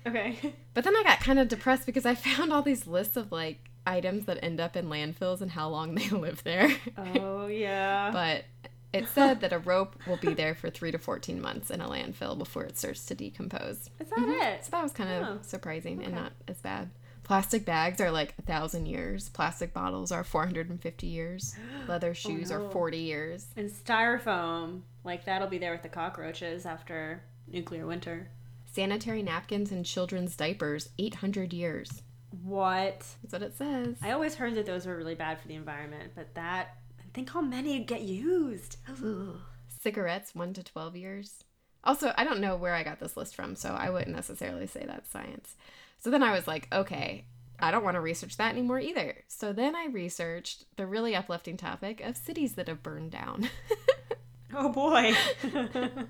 [0.06, 0.36] Okay.
[0.74, 3.58] But then I got kind of depressed because I found all these lists of like
[3.86, 6.70] items that end up in landfills and how long they live there.
[6.96, 8.10] Oh yeah.
[8.12, 8.44] but
[8.92, 11.88] it said that a rope will be there for 3 to 14 months in a
[11.88, 13.90] landfill before it starts to decompose.
[14.00, 14.30] is that mm-hmm.
[14.30, 14.64] it?
[14.64, 16.90] So that was kind of Oh, surprising and not as bad.
[17.24, 19.28] Plastic bags are like a thousand years.
[19.28, 21.54] Plastic bottles are 450 years.
[21.88, 22.66] Leather oh, shoes Oh, no.
[22.66, 23.46] are 40 years.
[23.56, 28.28] And styrofoam, like that'll be there with the cockroaches after nuclear winter.
[28.72, 32.02] Sanitary napkins and children's diapers, 800 years.
[32.42, 33.04] What?
[33.22, 33.96] That's what it says.
[34.02, 36.76] I always heard that those were really bad for the environment, but that
[37.12, 38.76] think how many get used.
[39.82, 41.44] Cigarettes, 1 to 12 years.
[41.84, 44.84] Also, I don't know where I got this list from, so I wouldn't necessarily say
[44.86, 45.56] that's science.
[45.98, 47.24] So then I was like, okay,
[47.58, 49.16] I don't want to research that anymore either.
[49.28, 53.48] So then I researched the really uplifting topic of cities that have burned down.
[54.54, 55.14] Oh boy.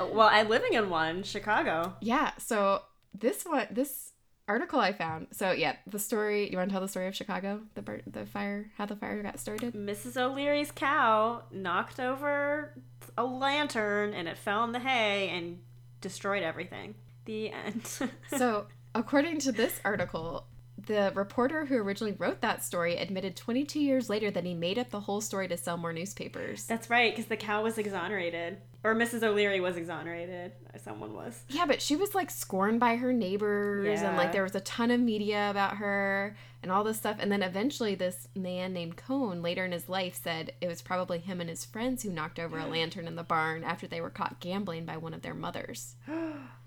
[0.00, 1.94] Well, I'm living in one, Chicago.
[2.00, 2.82] yeah, so
[3.16, 4.10] this one, this
[4.48, 5.28] article I found.
[5.32, 6.50] So yeah, the story.
[6.50, 9.22] You want to tell the story of Chicago, the bur- the fire, how the fire
[9.22, 9.74] got started?
[9.74, 10.16] Mrs.
[10.16, 12.74] O'Leary's cow knocked over
[13.16, 15.60] a lantern and it fell in the hay and
[16.00, 16.94] destroyed everything.
[17.24, 18.10] The end.
[18.36, 20.46] So according to this article.
[20.76, 24.90] The reporter who originally wrote that story admitted 22 years later that he made up
[24.90, 26.66] the whole story to sell more newspapers.
[26.66, 28.58] That's right, because the cow was exonerated.
[28.82, 29.22] Or Mrs.
[29.22, 30.52] O'Leary was exonerated.
[30.82, 31.42] Someone was.
[31.48, 34.90] Yeah, but she was like scorned by her neighbors, and like there was a ton
[34.90, 37.16] of media about her and all this stuff.
[37.18, 41.18] And then eventually, this man named Cohn later in his life said it was probably
[41.18, 44.10] him and his friends who knocked over a lantern in the barn after they were
[44.10, 45.94] caught gambling by one of their mothers.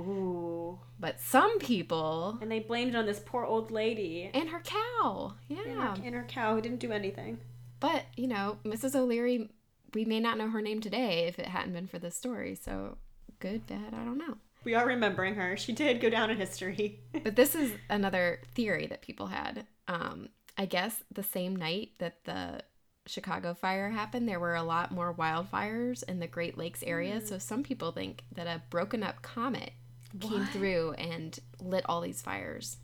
[0.00, 0.78] Ooh.
[0.98, 5.34] But some people And they blamed it on this poor old lady and her cow,
[5.48, 5.96] and yeah.
[5.96, 7.38] her, and her cow who didn't do anything.
[7.80, 8.94] But you know, Mrs.
[8.94, 9.50] O'Leary,
[9.94, 12.54] we may not know her name today if it hadn't been for this story.
[12.54, 12.98] So
[13.38, 14.36] good, bad, I don't know.
[14.62, 15.56] We are remembering her.
[15.56, 17.00] She did go down in history.
[17.24, 19.66] But this is another theory that people had.
[19.88, 22.62] Um, I guess the same night that the
[23.06, 27.20] Chicago fire happened, there were a lot more wildfires in the Great Lakes area.
[27.20, 29.72] So some people think that a broken up comet
[30.18, 30.48] came What?
[30.50, 32.78] through and lit all these fires.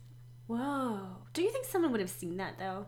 [0.47, 0.99] Whoa.
[1.33, 2.85] Do you think someone would have seen that though?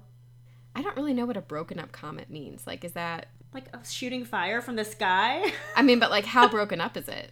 [0.76, 2.66] I don't really know what a broken up comet means.
[2.66, 5.52] Like, is that, Like a shooting fire from the sky?
[5.76, 7.32] I mean, but like, how broken up is it?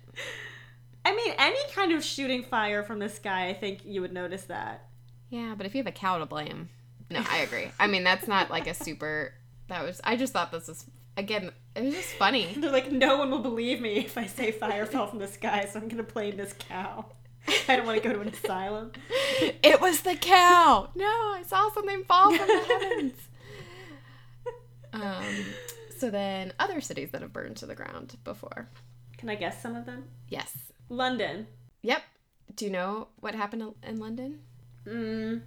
[1.06, 4.44] I mean, any kind of shooting fire from the sky, I think you would notice
[4.46, 4.88] that.
[5.30, 6.70] Yeah, but if you have a cow to blame.
[7.10, 7.70] No, I agree.
[7.80, 9.34] I mean, that's not like a super,
[9.70, 10.86] that was, I just thought this was,
[11.18, 12.54] again, it was just funny.
[12.58, 15.68] They're like, no one will believe me if I say fire fell from the sky,
[15.72, 17.06] so I'm gonna blame this cow.
[17.70, 18.92] I don't want to go to an asylum.
[19.64, 20.90] It was the cow.
[20.96, 23.14] No, I saw something fall from the heavens.
[24.94, 25.24] Um,
[25.98, 28.70] so then, other cities that have burned to the ground before.
[29.18, 30.06] Can I guess some of them?
[30.30, 30.56] Yes.
[30.90, 31.46] London.
[31.84, 32.02] Yep.
[32.56, 34.40] Do you know what happened in- in London?
[34.88, 35.42] Mm,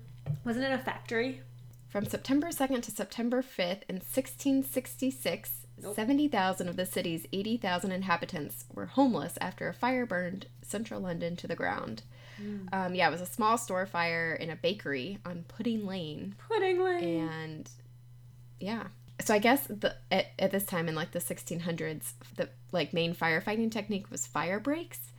[0.44, 1.40] wasn't it a factory?
[1.88, 5.96] From September 2nd to September 5th in 1666, Nope.
[5.96, 11.46] 70,000 of the city's 80,000 inhabitants were homeless after a fire burned central London to
[11.46, 12.02] the ground.
[12.72, 16.34] Um, yeah, it was a small store fire in a bakery on Pudding Lane.
[16.48, 17.28] Pudding Lane.
[17.28, 17.70] and
[18.58, 18.84] yeah
[19.22, 23.14] so i guess the at, at this time in like the 1600s the like main
[23.14, 25.12] firefighting technique was fire breaks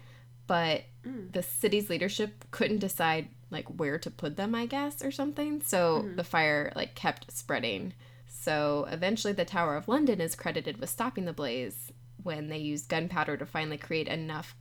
[0.47, 1.31] but Mm.
[1.33, 6.07] the city's leadership couldn't decide like where to put them i guess or something so
[6.15, 7.93] the fire like kept spreading
[8.41, 11.91] so eventually the tower of london is credited with stopping the blaze
[12.23, 14.55] when they used gunpowder to finally create enough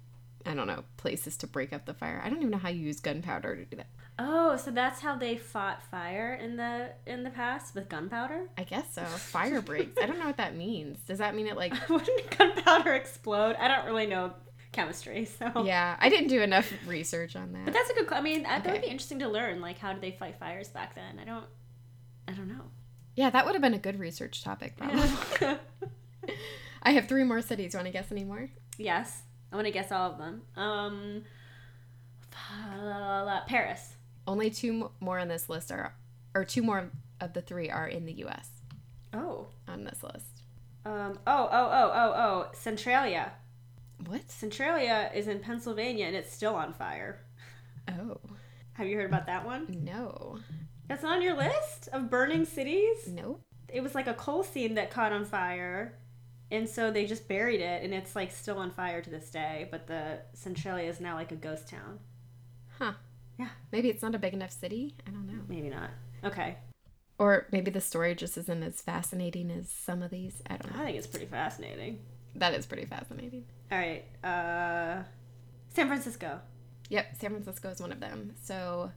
[0.45, 2.87] i don't know places to break up the fire i don't even know how you
[2.87, 3.87] use gunpowder to do that
[4.23, 8.51] Oh, so that's how they fought fire in the in the past with gunpowder?
[8.59, 9.03] I guess so.
[9.03, 9.97] Fire breaks.
[9.99, 10.99] I don't know what that means.
[11.07, 13.57] Does that mean it like Wouldn't gunpowder explode?
[13.59, 14.35] I don't really know
[14.73, 17.65] chemistry, so Yeah, I didn't do enough research on that.
[17.65, 18.13] But that's a good.
[18.13, 19.63] I mean, that, that would be interesting to learn.
[19.63, 21.19] Like, how did they fight fires back then?
[21.19, 21.47] I don't.
[22.29, 22.65] I don't know.
[23.17, 25.09] Yeah, that would have been a good research topic probably.
[26.83, 27.75] I have three more cities.
[27.75, 28.49] You want to guess any more?
[28.79, 30.43] yes, I want to guess all of them.
[30.57, 31.23] Um,
[33.47, 33.95] Paris.
[34.27, 35.95] Only two more on this list are
[36.35, 38.49] or two more of the three are in the U.S.
[39.13, 39.49] Oh.
[39.69, 40.43] on this list.
[40.85, 41.19] Um.
[41.27, 41.49] Oh.
[41.51, 41.71] Oh.
[41.73, 41.91] Oh.
[41.93, 42.13] Oh.
[42.17, 42.51] Oh.
[42.55, 43.33] Centralia.
[44.07, 44.31] What?
[44.31, 47.21] Centralia is in Pennsylvania and it's still on fire.
[47.89, 48.17] Oh
[48.75, 49.67] Have you heard about that one?
[49.85, 50.39] no,
[50.91, 53.07] That's not on your list of burning cities.
[53.07, 53.41] nope.
[53.73, 55.97] It was like a coal seam that caught on fire,
[56.51, 59.69] and so they just buried it, and it's like still on fire to this day.
[59.71, 62.01] But the Centralia is now like a ghost town.
[62.77, 62.95] Huh?
[63.39, 63.51] Yeah.
[63.71, 64.97] Maybe it's not a big enough city.
[65.07, 65.41] I don't know.
[65.49, 65.91] Maybe not.
[66.25, 66.57] Okay.
[67.21, 70.43] Or maybe the story just isn't as fascinating as some of these.
[70.51, 70.83] I don't know.
[70.83, 72.01] I think it's pretty fascinating.
[72.35, 73.45] That is pretty fascinating.
[73.71, 74.03] All right.
[74.25, 75.05] Uh,
[75.69, 76.41] San Francisco.
[76.89, 78.33] Yep, San Francisco is one of them.
[78.43, 78.91] So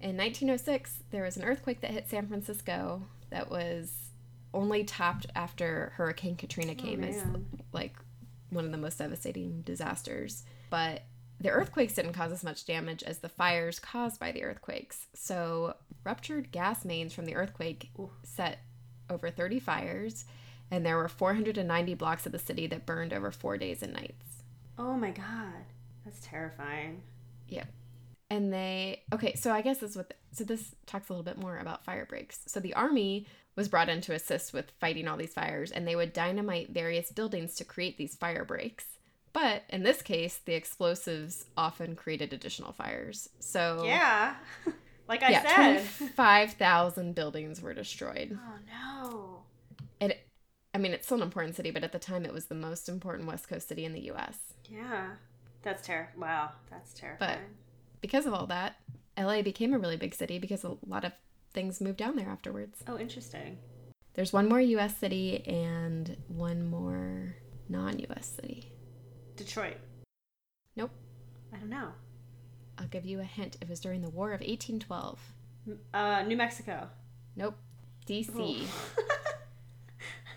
[0.00, 3.92] in 1906, there was an earthquake that hit San Francisco that was
[4.52, 7.22] only topped after Hurricane Katrina oh, came as
[7.72, 7.96] like
[8.50, 10.44] one of the most devastating disasters.
[10.70, 11.02] But
[11.40, 15.06] the earthquakes didn't cause as much damage as the fires caused by the earthquakes.
[15.14, 18.10] So ruptured gas mains from the earthquake Ooh.
[18.22, 18.60] set
[19.08, 20.24] over 30 fires,
[20.70, 24.44] and there were 490 blocks of the city that burned over four days and nights.
[24.78, 25.64] Oh my god,
[26.04, 27.02] that's terrifying.
[28.30, 31.38] And they okay so i guess this is what so this talks a little bit
[31.38, 35.16] more about fire breaks so the army was brought in to assist with fighting all
[35.16, 38.86] these fires and they would dynamite various buildings to create these fire breaks
[39.32, 44.34] but in this case the explosives often created additional fires so Yeah.
[45.08, 45.80] like I yeah said.
[45.80, 48.58] 25000 buildings were destroyed Oh
[49.10, 49.42] no.
[50.00, 50.26] it
[50.72, 52.88] i mean it's still an important city but at the time it was the most
[52.88, 54.36] important west coast city in the us
[54.68, 55.08] Yeah.
[55.62, 56.08] That's ter.
[56.16, 57.38] Wow, that's terrifying.
[58.00, 58.76] Because of all that
[59.18, 61.12] la became a really big city because a lot of
[61.52, 63.58] things moved down there afterwards Oh, interesting.
[64.14, 67.36] There's one more US city and one more
[67.68, 68.72] non US city.
[69.36, 69.76] Detroit.
[70.76, 70.90] Nope.
[71.52, 71.92] I don't know.
[72.78, 73.56] I'll give you a hint.
[73.60, 75.18] It was during the War of 1812.
[75.94, 76.88] Uh, New Mexico.
[77.36, 77.56] Nope.
[78.06, 78.64] DC.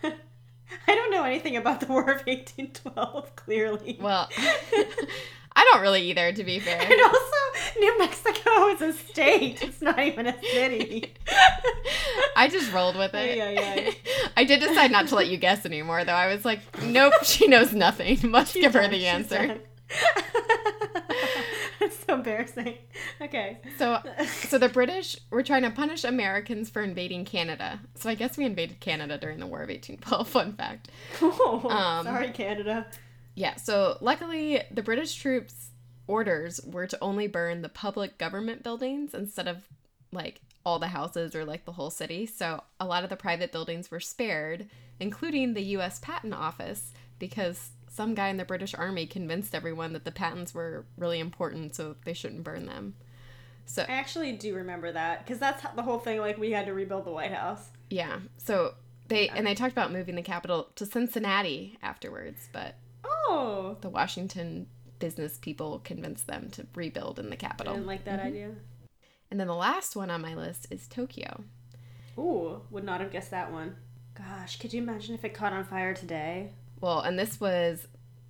[0.04, 0.12] Oh.
[0.88, 3.98] I don't know anything about the War of 1812, clearly.
[4.02, 6.80] Well, I don't really either, to be fair.
[6.82, 7.33] and also,
[7.80, 9.62] New Mexico is a state.
[9.64, 11.14] It's not even a city.
[12.36, 13.40] I just rolled with it.
[13.40, 13.96] Ay, ay.
[14.38, 16.14] I did decide not to let you guess anymore, though.
[16.14, 18.20] I was like, nope, she knows nothing.
[18.30, 19.60] Must give her the answer.
[21.80, 22.76] That's so embarrassing.
[23.22, 23.60] Okay.
[23.78, 24.00] So,
[24.48, 27.82] so the British were trying to punish Americans for invading Canada.
[27.96, 30.28] So I guess we invaded Canada during the War of 1812.
[30.30, 30.90] Fun fact.
[31.22, 32.86] Oh, Um, sorry, Canada.
[33.36, 35.72] Yeah, so luckily the British troops'
[36.08, 39.64] orders were to only burn the public government buildings instead of
[40.12, 42.26] like all the houses or like the whole city.
[42.26, 44.68] So a lot of the private buildings were spared,
[45.00, 50.04] including the US Patent Office, because some guy in the British Army convinced everyone that
[50.06, 52.96] the patents were really important, so they shouldn't burn them.
[53.66, 56.20] So I actually do remember that because that's the whole thing.
[56.20, 57.70] Like we had to rebuild the White House.
[57.90, 58.74] yeah, so
[59.08, 64.68] they and they talked about moving the capital to Cincinnati afterwards, but Oh, the Washington
[65.04, 67.74] business people convinced them to rebuild in the capital.
[67.74, 68.52] I didn't like that idea.
[69.30, 71.44] And then the last one on my list is Tokyo.
[72.18, 73.76] Ooh, would not have guessed that one.
[74.18, 76.52] Gosh, could you imagine if it caught on fire today?
[76.80, 77.86] Well, and this was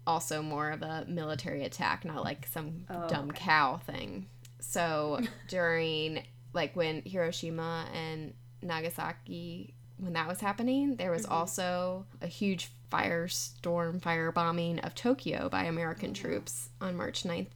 [0.07, 3.39] also more of a military attack, not like some Oh, dumb okay.
[3.43, 4.25] cow thing.
[4.59, 8.33] So during like when Hiroshima and
[8.63, 11.31] Nagasaki when that was happening, there was Mhm.
[11.31, 16.21] also a huge firestorm firebombing of Tokyo by American Oh, wow.
[16.21, 17.47] troops on March 9th.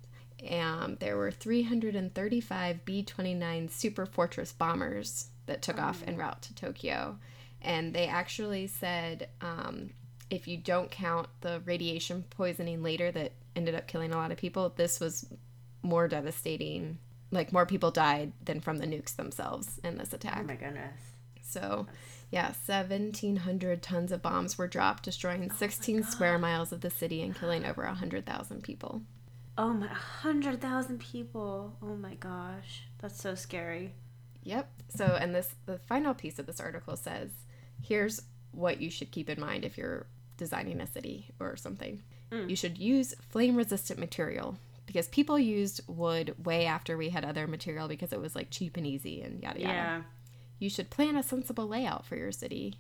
[0.52, 6.42] Um, there were 335 B 29 Super Fortress bombers that took Oh, off en route
[6.44, 7.18] to Tokyo.
[7.62, 9.92] And they actually said um,
[10.30, 14.38] if you don't count the radiation poisoning later that ended up killing a lot of
[14.38, 15.26] people, this was
[15.82, 17.00] more devastating.
[17.32, 20.38] Like, more people died than from the nukes themselves in this attack.
[20.40, 20.48] Oh attack.
[20.48, 21.00] my goodness.
[21.42, 21.88] So,
[22.30, 27.38] yeah, 1,700 tons of bombs were dropped, destroying 16 square miles of the city and
[27.38, 29.02] killing over 100,000 people.
[29.58, 31.76] Oh my, hundred thousand people.
[31.82, 33.94] Oh my gosh, that's so scary.
[34.44, 34.70] Yep.
[34.90, 37.32] So, and this, the final piece of this article says
[37.82, 38.22] here's
[38.52, 40.06] what you should keep in mind if you're
[40.38, 42.04] designing a city or something.
[42.32, 42.50] Mm.
[42.50, 47.48] You should use flame resistant material because people used wood way after we had other
[47.48, 49.74] material because it was like cheap and easy and yada yada.
[49.74, 50.02] Yeah.
[50.60, 52.76] You should plan a sensible layout for your city.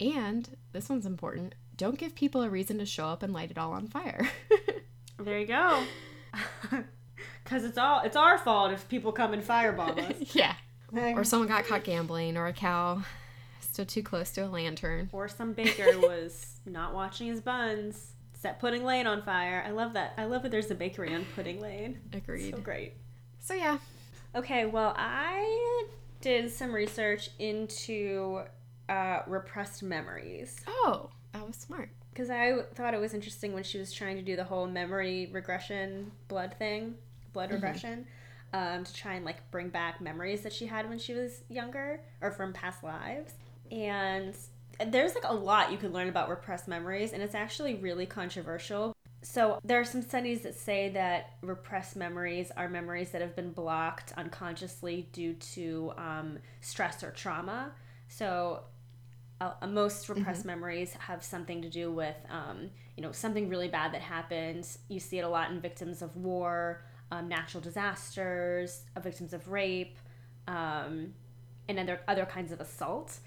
[0.00, 3.58] And this one's important don't give people a reason to show up and light it
[3.58, 4.30] all on fire.
[5.18, 5.84] There you go.
[7.44, 10.34] Cause it's all it's our fault if people come and firebomb us.
[10.34, 10.54] yeah.
[10.92, 13.02] Or someone got caught gambling, or a cow
[13.60, 15.08] stood too close to a lantern.
[15.12, 19.64] Or some baker was not watching his buns, set Pudding Lane on fire.
[19.66, 20.14] I love that.
[20.18, 22.00] I love that there's a bakery on Pudding Lane.
[22.12, 22.54] Agreed.
[22.54, 22.94] So great.
[23.38, 23.78] So, yeah,
[24.34, 25.86] Okay, well, I
[26.22, 28.42] did some research into
[28.88, 31.90] uh, repressed memories Oh, that was smart.
[32.14, 35.28] because I thought it was interesting when she was trying to do the whole memory
[35.32, 36.96] regression blood thing,
[37.32, 37.54] blood Mhm.
[37.54, 38.06] regression,
[38.54, 42.00] um, to try and like bring back memories that she had when she was younger
[42.20, 43.34] or from past lives.
[43.70, 44.34] And
[44.86, 48.92] there's like a lot you can learn about repressed memories, and it's actually really controversial.
[49.22, 53.52] So there are some studies that say that repressed memories are memories that have been
[53.52, 57.72] blocked unconsciously due to um, stress or trauma.
[58.08, 58.64] So
[59.40, 63.92] uh, most repressed memories have something to do with um, you know something really bad
[63.92, 69.00] that happened you see it a lot in victims of war um, natural disasters uh,
[69.00, 69.98] victims of rape
[70.46, 71.12] um,
[71.68, 73.18] and are other kinds of assault.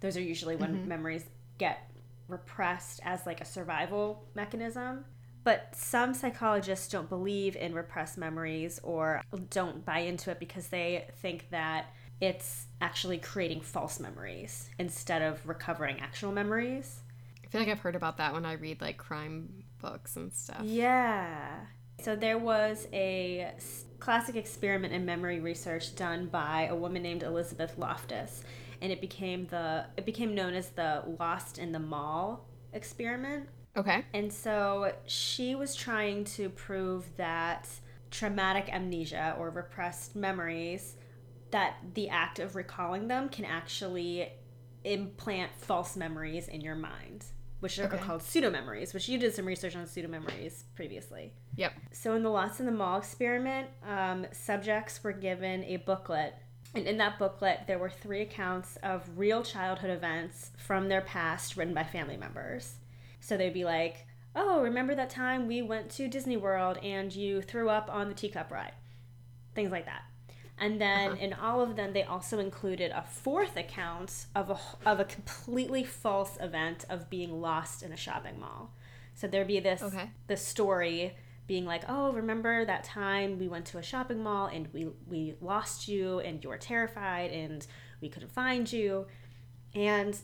[0.00, 1.24] Those are usually when memories
[1.58, 1.90] get
[2.28, 5.04] repressed as like a survival mechanism
[5.44, 11.06] but some psychologists don't believe in repressed memories or don't buy into it because they
[11.20, 11.86] think that
[12.20, 17.00] it's actually creating false memories instead of recovering actual memories.
[17.44, 20.62] I feel like I've heard about that when I read like crime books and stuff.
[20.62, 21.56] Yeah.
[22.00, 23.52] So there was a
[23.98, 28.42] classic experiment in memory research done by a woman named Elizabeth Loftus,
[28.80, 33.48] and it became the it became known as the Lost in the Mall experiment.
[33.76, 34.04] Okay.
[34.12, 37.68] And so she was trying to prove that
[38.10, 40.96] traumatic amnesia or repressed memories,
[41.50, 44.30] that the act of recalling them can actually
[44.84, 47.24] implant false memories in your mind,
[47.60, 47.98] which are Okay.
[47.98, 51.32] called pseudo memories, which you did some research on pseudo memories previously.
[51.56, 51.72] Yep.
[51.92, 56.34] So in the Lost in the Mall experiment, um, subjects were given a booklet.
[56.74, 61.56] And in that booklet, there were three accounts of real childhood events from their past
[61.56, 62.76] written by family members.
[63.22, 67.42] So they'd be like, Oh, remember that time we went to Disney World and you
[67.42, 68.74] threw up on the teacup ride?
[69.54, 70.02] Things like that.
[70.58, 71.24] And then Uh-huh.
[71.24, 75.84] in all of them, they also included a fourth account of a, of a completely
[75.84, 78.74] false event of being lost in a shopping mall.
[79.14, 80.10] So there'd be this Okay.
[80.26, 81.16] the story
[81.46, 85.34] being like, "Oh, remember that time we went to a shopping mall and we we
[85.40, 87.66] lost you and you were terrified and
[88.00, 89.06] we couldn't find you."
[89.74, 90.18] And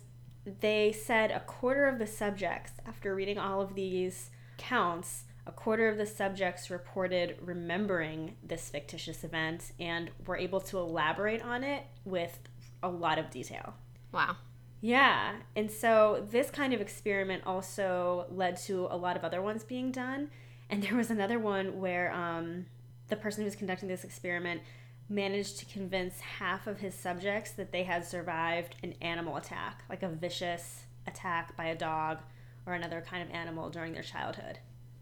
[0.60, 5.88] they said a quarter of the subjects after reading all of these counts, a quarter
[5.88, 11.84] of the subjects reported remembering this fictitious event and were able to elaborate on it
[12.04, 12.38] with
[12.82, 13.74] a lot of detail.
[14.12, 14.36] Wow.
[14.80, 15.36] Yeah.
[15.56, 19.90] And so this kind of experiment also led to a lot of other ones being
[19.90, 20.30] done.
[20.70, 22.66] And there was another one where um,
[23.08, 24.60] the person who was conducting this experiment
[25.08, 30.02] managed to convince half of his subjects that they had survived an animal attack, like
[30.02, 32.18] a vicious attack by a dog
[32.66, 34.58] or another kind of animal during their childhood.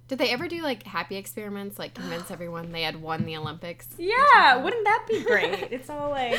[0.09, 3.89] Did they ever do like happy experiments, like convince everyone they had won the Olympics?
[3.99, 5.69] Yeah, wouldn't that be great?
[5.73, 6.39] it's all like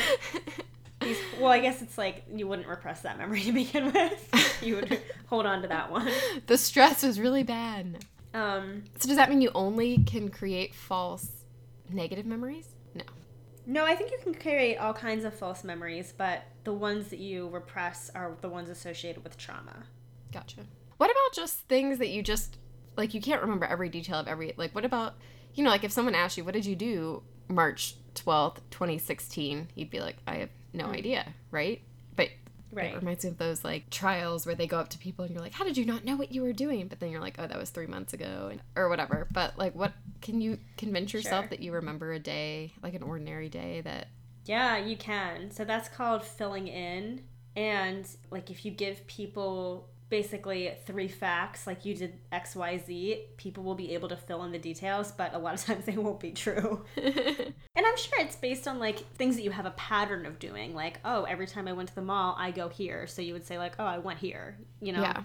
[1.02, 4.54] these, well, I guess it's like you wouldn't repress that memory to begin with.
[4.62, 6.10] You would hold on to that one.
[6.48, 8.04] the stress was really bad.
[8.34, 11.28] Um, So does that mean you only can create false
[11.88, 12.66] negative memories?
[12.92, 13.04] No.
[13.68, 17.18] No, I think you can create all kinds of false memories, but the ones that
[17.18, 19.84] you repress are the ones associated with trauma.
[20.32, 20.62] Gotcha.
[20.96, 22.56] What about just things that you just
[22.96, 25.16] like you can't remember every detail of every like what about
[25.54, 29.90] you know like if someone asked you what did you do March 12th, 2016, you'd
[29.90, 30.94] be like I have no hmm.
[30.94, 31.82] idea, right?
[32.70, 32.92] Right.
[32.92, 35.42] it reminds me of those like trials where they go up to people and you're
[35.42, 37.46] like, "How did you not know what you were doing?" But then you're like, "Oh,
[37.46, 39.26] that was 3 months ago." And, or whatever.
[39.32, 41.48] But like what can you convince yourself Sure.
[41.50, 44.08] that you remember a day, like an ordinary day that
[44.44, 45.50] Yeah, you can.
[45.50, 47.22] So that's called filling in.
[47.56, 53.74] And like if you give people basically three facts, like you did XYZ, people will
[53.74, 56.32] be able to fill in the details, but a lot of times they won't be
[56.32, 56.84] true.
[57.78, 60.74] And I'm sure it's based on like things that you have a pattern of doing.
[60.74, 63.06] Like, oh, every time I went to the mall, I go here.
[63.06, 64.58] So you would say like, oh, I went here.
[64.80, 65.02] You know?
[65.02, 65.22] Yeah.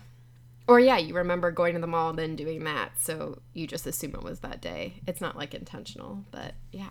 [0.67, 3.88] Or yeah, you remember going to the mall and then doing that, so you just
[3.88, 5.01] assume it was that day.
[5.07, 6.89] It's not like intentional, but yeah.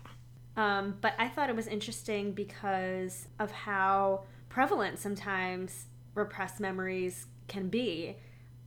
[0.57, 7.69] Um, but I thought it was interesting because of how prevalent sometimes repressed memories can
[7.69, 8.17] be.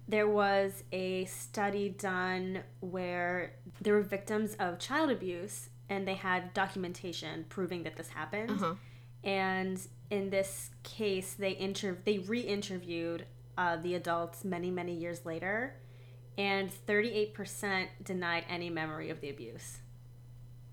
[0.09, 6.55] There was a study done where there were victims of child abuse and they had
[6.55, 8.51] documentation proving that this happened.
[8.51, 8.75] Uh-huh.
[9.25, 13.27] And in this case, they inter- they re-interviewed
[13.59, 15.75] uh, the adults many many years later,
[16.39, 19.79] and 38% denied any memory of the abuse.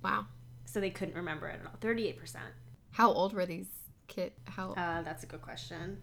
[0.03, 0.25] Wow.
[0.65, 1.77] So they couldn't remember it at all.
[1.79, 2.35] 38%.
[2.91, 3.67] How old were these
[4.07, 4.35] kids?
[4.45, 6.01] How Uh, that's a good question.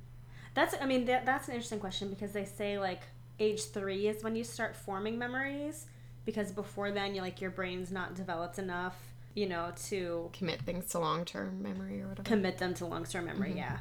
[0.60, 3.02] That's I mean that, that's an interesting question because they say like
[3.38, 5.86] age 3 is when you start forming memories
[6.26, 8.96] because before then you like your brain's not developed enough
[9.34, 12.28] you know, to commit things to long term memory or whatever.
[12.28, 13.54] commit them to long term memory.
[13.56, 13.78] Yeah.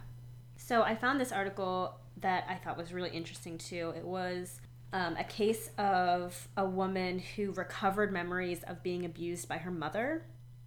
[0.58, 3.94] So I found this article that I thought was really interesting too.
[3.98, 4.60] It was
[4.94, 10.26] um, a case of a woman who recovered memories of being abused by her mother.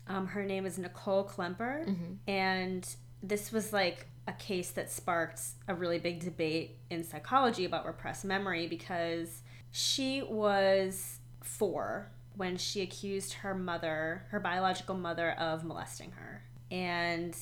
[0.09, 1.87] Um, her name is Nicole Kluemper,
[2.27, 2.87] and
[3.23, 8.25] this was like a case that sparked a really big debate in psychology about repressed
[8.25, 9.43] memory because
[9.73, 16.45] she was four when she accused her mother, her biological mother, of molesting her.
[16.71, 17.37] And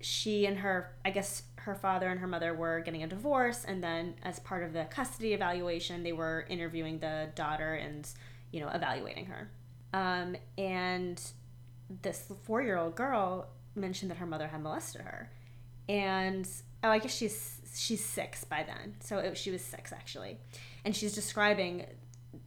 [0.00, 3.64] she and her, I guess her father and her mother were getting a divorce.
[3.64, 8.08] And then, as part of the custody evaluation, they were interviewing the daughter and,
[8.52, 9.50] you know, evaluating her.
[9.92, 11.20] Um, and
[12.02, 15.30] this four year old girl mentioned that her mother had molested her.
[15.88, 16.48] And,
[16.82, 18.96] oh, I guess she's she's six by then.
[19.00, 20.38] So it, she was six, actually.
[20.84, 21.86] And she's describing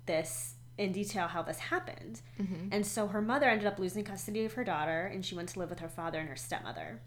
[0.06, 2.22] this in detail how this happened.
[2.72, 5.60] And so her mother ended up losing custody of her daughter, and she went to
[5.60, 7.00] live with her father and her stepmother.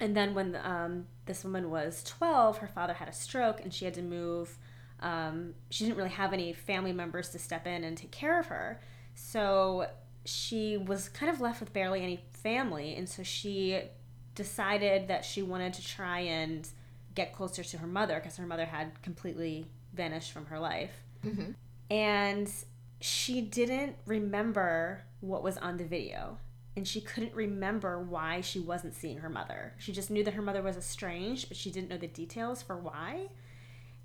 [0.00, 3.84] And then when um, this woman was 12, her father had a stroke, and she
[3.84, 4.56] had to move.
[5.00, 8.46] Um, she didn't really have any family members to step in and take care of
[8.46, 8.80] her.
[9.14, 9.86] So
[10.24, 13.80] she was kind of left with barely any family, and so she
[14.34, 16.68] decided that she wanted to try and
[17.14, 20.92] get closer to her mother because her mother had completely vanished from her life.
[21.24, 21.52] Mm-hmm.
[21.90, 22.50] And
[23.00, 26.38] she didn't remember what was on the video.
[26.74, 29.74] And she couldn't remember why she wasn't seeing her mother.
[29.76, 32.78] She just knew that her mother was estranged, but she didn't know the details for
[32.78, 33.26] why.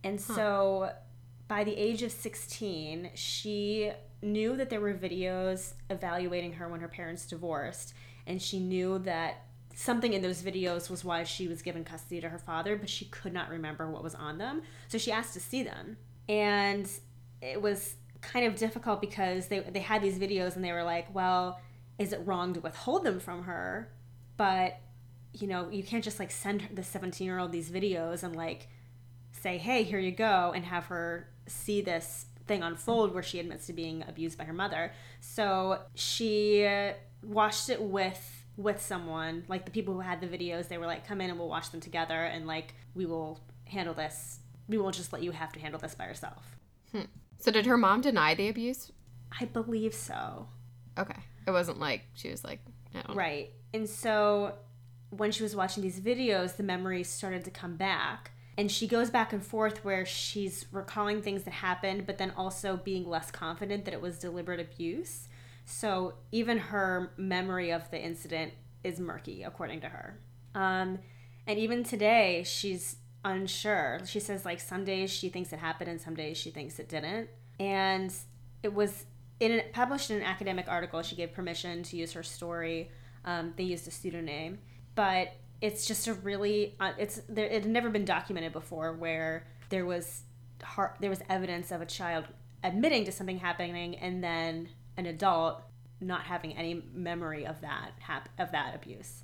[0.04, 0.92] And so
[1.48, 6.90] by the age of 16, she knew that there were videos evaluating her when her
[6.90, 7.94] parents divorced.
[8.26, 9.46] And she knew that
[9.80, 13.06] something in those videos was why she was given custody to her father, but she
[13.06, 14.64] could not remember what was on them.
[14.88, 15.98] So she asked to see them.
[16.28, 16.90] And
[17.44, 21.14] it was kind of difficult because they, they had these videos and they were like,
[21.14, 21.60] well,
[22.00, 23.94] is it wrong to withhold them from her?
[24.36, 24.80] But,
[25.32, 28.70] you know, you can't just like send the 17 year old these videos and like
[29.32, 33.68] say, hey, here you go, and have her see this thing unfold where she admits
[33.68, 34.92] to being abused by her mother.
[35.20, 40.68] So she uh, watched it with with someone like the people who had the videos
[40.68, 43.94] they were like come in and we'll watch them together and like we will handle
[43.94, 46.58] this we won't just let you have to handle this by yourself
[46.92, 47.02] hmm.
[47.40, 48.92] So did her mom deny the abuse?
[49.40, 50.48] i believe so
[50.98, 51.20] Okay.
[51.46, 52.60] It wasn't like she was like.
[53.14, 53.52] Right.
[53.74, 54.54] And so
[55.12, 58.32] when she was watching these videos, the memories started to come back.
[58.58, 62.76] And she goes back and forth where she's recalling things that happened, but then also
[62.76, 65.28] being less confident that it was deliberate abuse.
[65.70, 68.54] So even her memory of the incident
[68.86, 70.18] is murky, according to her.
[70.56, 71.00] Um,
[71.46, 72.96] and even today, she's
[73.26, 74.00] unsure.
[74.06, 76.88] She says, like, some days she thinks it happened and some days she thinks it
[76.88, 77.30] didn't.
[77.60, 78.14] And
[78.64, 79.08] it was
[79.42, 81.02] in an, published in an academic article.
[81.02, 82.90] She gave permission to use her story.
[83.26, 84.60] Um, they used a pseudonym,
[84.96, 87.46] but it's just a really uh, it's there.
[87.46, 90.22] It had never been documented before where there was
[90.64, 92.26] har there was evidence of a child
[92.64, 95.62] admitting to something happening and then an adult
[96.02, 99.24] not having any memory of that hap- of that abuse.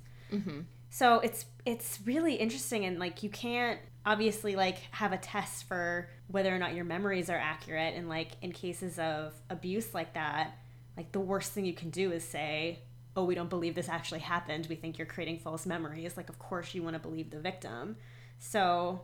[0.90, 6.08] So it's it's really interesting and like you can't obviously like have a test for
[6.28, 10.56] whether or not your memories are accurate and like in cases of abuse like that,
[10.96, 12.80] like the worst thing you can do is say,
[13.16, 14.66] "Oh, we don't believe this actually happened.
[14.68, 17.96] We think you're creating false memories." Like of course you want to believe the victim.
[18.38, 19.02] So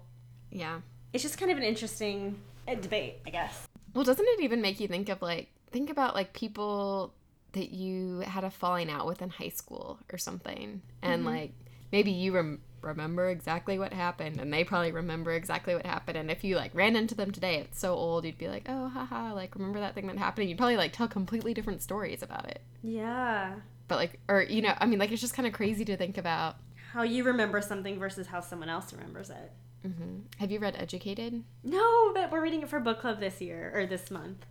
[0.50, 0.80] Yeah.
[1.12, 3.66] it's just kind of an interesting uh, debate, I guess.
[3.94, 7.14] Well, doesn't it even make you think of like think about like people
[7.52, 11.52] that you had a falling out with in high school or something, and like
[11.92, 16.30] maybe you rem- remember exactly what happened, and they probably remember exactly what happened, and
[16.30, 19.34] if you like ran into them today, it's so old, you'd be like, oh, haha,
[19.34, 20.42] like remember that thing that happened?
[20.42, 22.62] And you'd probably like tell completely different stories about it.
[22.82, 23.54] Yeah.
[23.88, 26.16] But like, or you know, I mean, like it's just kind of crazy to think
[26.16, 26.56] about.
[26.92, 29.52] How you remember something versus how someone else remembers it.
[29.86, 30.20] mm-hmm.
[30.38, 31.42] Have you read Educated?
[31.64, 34.46] No, but we're reading it for book club this year or this month.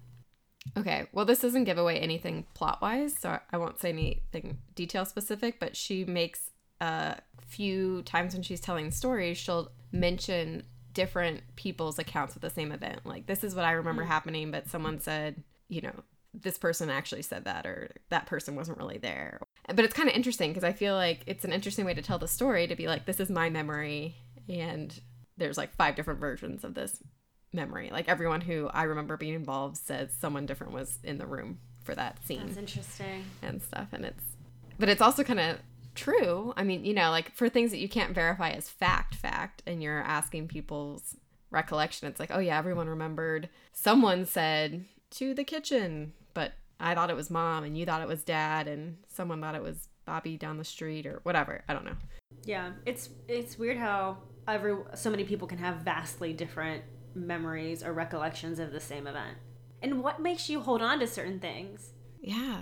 [0.77, 5.05] Okay, well, this doesn't give away anything plot wise, so I won't say anything detail
[5.05, 6.51] specific, but she makes
[6.81, 12.71] a few times when she's telling stories, she'll mention different people's accounts of the same
[12.71, 13.05] event.
[13.05, 14.07] Like, this is what I remember mm.
[14.07, 16.03] happening, but someone said, you know,
[16.33, 19.39] this person actually said that, or that person wasn't really there.
[19.67, 22.19] But it's kind of interesting because I feel like it's an interesting way to tell
[22.19, 24.15] the story to be like, this is my memory,
[24.47, 24.99] and
[25.37, 27.01] there's like five different versions of this
[27.53, 27.89] memory.
[27.91, 31.95] Like everyone who I remember being involved says someone different was in the room for
[31.95, 33.25] that scene That's interesting.
[33.41, 33.87] and stuff.
[33.91, 34.23] And it's,
[34.77, 35.57] but it's also kind of
[35.95, 36.53] true.
[36.55, 39.81] I mean, you know, like for things that you can't verify as fact, fact, and
[39.81, 41.17] you're asking people's
[41.51, 43.49] recollection, it's like, oh yeah, everyone remembered.
[43.73, 48.07] Someone said to the kitchen, but I thought it was mom and you thought it
[48.07, 51.63] was dad and someone thought it was Bobby down the street or whatever.
[51.67, 51.95] I don't know.
[52.45, 56.83] Yeah, it's it's weird how every so many people can have vastly different
[57.25, 59.37] memories or recollections of the same event.
[59.81, 61.91] And what makes you hold on to certain things?
[62.21, 62.61] Yeah.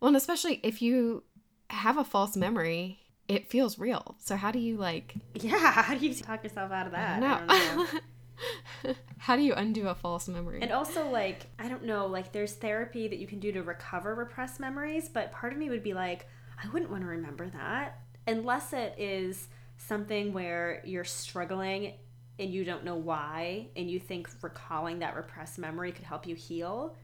[0.00, 1.22] Well, and especially if you
[1.70, 4.16] have a false memory, it feels real.
[4.18, 7.20] So how do you like Yeah, how do you talk yourself out of that?
[7.20, 7.40] No.
[7.48, 8.94] I don't know.
[9.18, 10.60] how do you undo a false memory?
[10.60, 14.14] And also, like, I don't know, like, there's therapy that you can do to recover
[14.14, 16.26] repressed memories, but part of me would be like,
[16.62, 21.94] I wouldn't want to remember that unless it is something where you're struggling
[22.42, 26.34] and you don't know why, and you think recalling that repressed memory could help you
[26.34, 26.96] heal.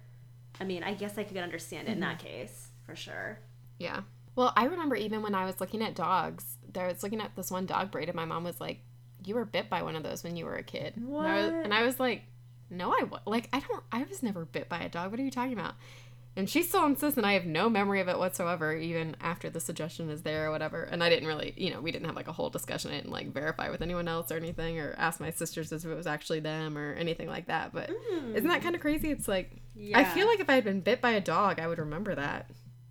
[0.61, 2.27] I mean, I guess I could understand it in that mm-hmm.
[2.27, 3.39] case for sure.
[3.79, 4.01] Yeah.
[4.35, 7.37] Well, I remember even when I was looking at dogs, there I was looking at
[7.37, 8.81] this one dog breed, and my mom was like,
[9.25, 11.53] "You were bit by one of those when you were a kid." And I was,
[11.53, 11.65] What?
[11.65, 12.25] and I was like,
[12.69, 13.85] "No, I was like I don't.
[13.93, 15.13] I was never bit by a dog.
[15.13, 15.75] What are you talking about?"
[16.37, 19.59] And she still insists, and I have no memory of it whatsoever, even after the
[19.59, 20.85] suggestion is there or whatever.
[20.85, 22.93] And I didn't really, you know, we didn't have like a whole discussion.
[22.93, 25.95] I didn't like verify with anyone else or anything, or ask my sisters if it
[25.95, 27.73] was actually them or anything like that.
[27.73, 28.37] But mm.
[28.37, 29.11] isn't that kind of crazy?
[29.11, 29.51] It's like
[29.95, 32.51] I feel like if I had been bit by a dog, I would remember that.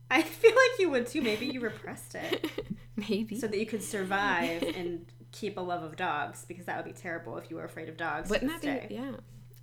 [0.10, 1.22] I feel like you would too.
[1.22, 2.50] Maybe you repressed it
[2.96, 3.40] Maybe.
[3.40, 7.00] so that you could survive and keep a love of dogs because that would be
[7.00, 8.30] terrible if you were afraid of dogs.
[8.30, 8.68] Wouldn't that be?
[8.68, 8.88] day.
[8.90, 9.12] Yeah.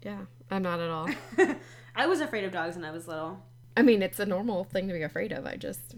[0.03, 0.21] Yeah.
[0.51, 1.09] I'm not at all.
[1.97, 3.43] I was afraid of dogs when I was little.
[3.77, 5.47] I mean, it's a normal thing to be afraid of.
[5.47, 5.95] I just.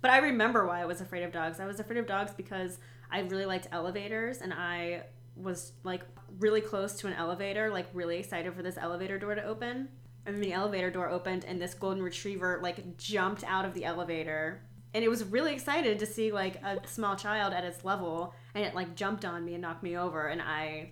[0.00, 1.60] But I remember why I was afraid of dogs.
[1.60, 2.78] I was afraid of dogs because
[3.10, 5.04] I really liked elevators and I
[5.36, 6.02] was like
[6.40, 9.88] really close to an elevator, like really excited for this elevator door to open.
[10.26, 13.84] And then the elevator door opened and this golden retriever like jumped out of the
[13.84, 14.62] elevator.
[14.94, 18.64] And it was really excited to see like a small child at its level and
[18.64, 20.90] it like jumped on me and knocked me over and I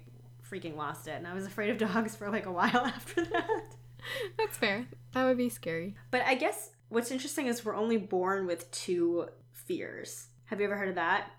[0.49, 1.13] freaking lost it.
[1.13, 3.75] And I was afraid of dogs for like a while after that.
[4.39, 4.87] That's fair.
[5.13, 5.95] That would be scary.
[6.11, 10.29] But I guess what's interesting is we're only born with two fears.
[10.47, 11.31] Have you ever heard of that?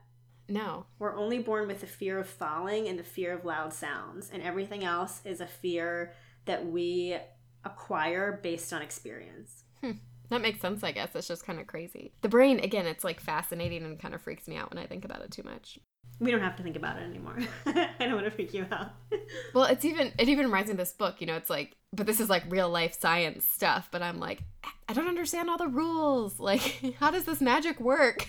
[0.47, 0.85] No.
[0.99, 4.43] We're only born with the fear of falling and the fear of loud sounds, and
[4.43, 6.13] everything else is a fear
[6.45, 7.17] that we
[7.63, 9.63] acquire based on experience.
[9.81, 9.91] Hmm.
[10.29, 11.13] That makes sense, I guess.
[11.13, 12.13] It's just kind of crazy.
[12.21, 15.03] The brain, again, it's like fascinating and kind of freaks me out when I think
[15.03, 15.77] about it too much.
[16.19, 17.37] We don't have to think about it anymore.
[17.65, 18.91] I don't want to freak you out.
[19.53, 22.05] Well, it's even, it even reminds me of this book, you know, it's like, but
[22.05, 24.43] this is like real life science stuff, but I'm like,
[24.89, 26.39] I don't understand all the rules.
[26.39, 28.27] Like, how does this magic work?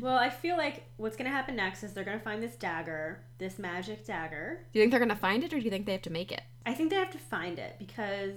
[0.00, 2.56] well, I feel like what's going to happen next is they're going to find this
[2.56, 4.66] dagger, this magic dagger.
[4.72, 6.10] do you think they're going to find it or do you think they have to
[6.10, 6.42] make it?
[6.64, 8.36] I think they have to find it because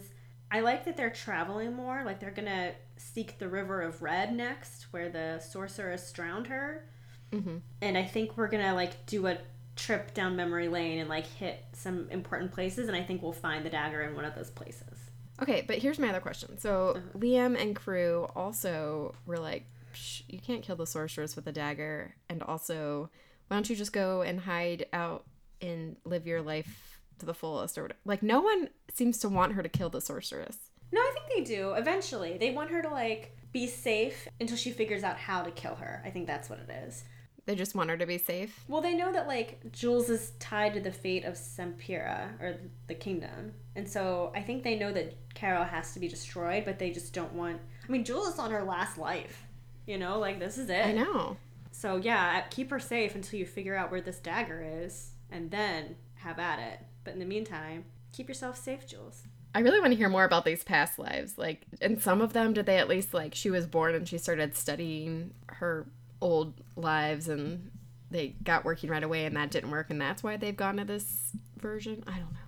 [0.51, 2.03] I like that they're traveling more.
[2.05, 6.87] Like they're gonna seek the River of Red next, where the sorceress drowned her.
[7.31, 7.61] Mhm.
[7.81, 9.37] And I think we're gonna like do a
[9.75, 12.87] trip down memory lane and like hit some important places.
[12.87, 14.99] And I think we'll find the dagger in one of those places.
[15.41, 16.57] Okay, but here's my other question.
[16.57, 17.19] So Uh-huh.
[17.19, 22.15] Liam and crew also were like, Psh, "You can't kill the sorceress with a dagger,"
[22.29, 23.09] and also,
[23.47, 25.25] why don't you just go and hide out
[25.61, 27.99] and live your life to the fullest or whatever?
[28.03, 30.69] Like, no one seems to want her to kill the sorceress.
[30.91, 31.73] No, I think they do.
[31.75, 35.75] Eventually, they want her to like be safe until she figures out how to kill
[35.75, 36.01] her.
[36.05, 37.05] I think that's what it is.
[37.45, 38.63] They just want her to be safe.
[38.67, 42.95] Well, they know that like Jules is tied to the fate of Sempera or the
[42.95, 46.89] kingdom, and so I think they know that Caro has to be destroyed, but they
[46.89, 47.59] just don't want.
[47.87, 49.43] I mean, Jules is on her last life.
[49.85, 50.85] You know, like this is it.
[50.85, 51.37] I know.
[51.71, 55.51] So yeah, uh, keep her safe until you figure out where this dagger is, and
[55.51, 56.79] then have at it.
[57.03, 59.23] But in the meantime, keep yourself safe, Jules.
[59.53, 61.37] I really want to hear more about these past lives.
[61.37, 64.17] Like, in some of them, did they at least like she was born and she
[64.17, 65.85] started studying her
[66.25, 67.69] old lives and
[68.09, 70.83] they got working right away and that didn't work and that's why they've gone to
[70.83, 72.03] this version?
[72.07, 72.39] I don't know.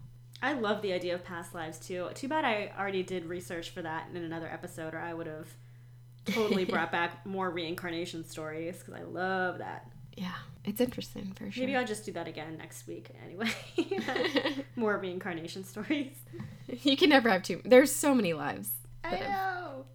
[0.41, 2.09] I love the idea of past lives too.
[2.15, 5.47] Too bad I already did research for that in another episode, or I would have
[6.25, 9.89] totally brought back more reincarnation stories because I love that.
[10.15, 10.33] Yeah,
[10.65, 11.63] it's interesting for sure.
[11.63, 13.49] Maybe I'll just do that again next week anyway.
[14.75, 16.13] more reincarnation stories.
[16.67, 17.61] you can never have too.
[17.63, 18.71] There's so many lives.
[19.03, 19.85] I know.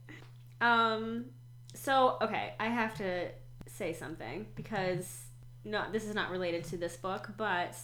[0.61, 1.27] Um.
[1.75, 3.29] So okay, I have to
[3.73, 5.23] say something because
[5.65, 7.77] no, this is not related to this book, but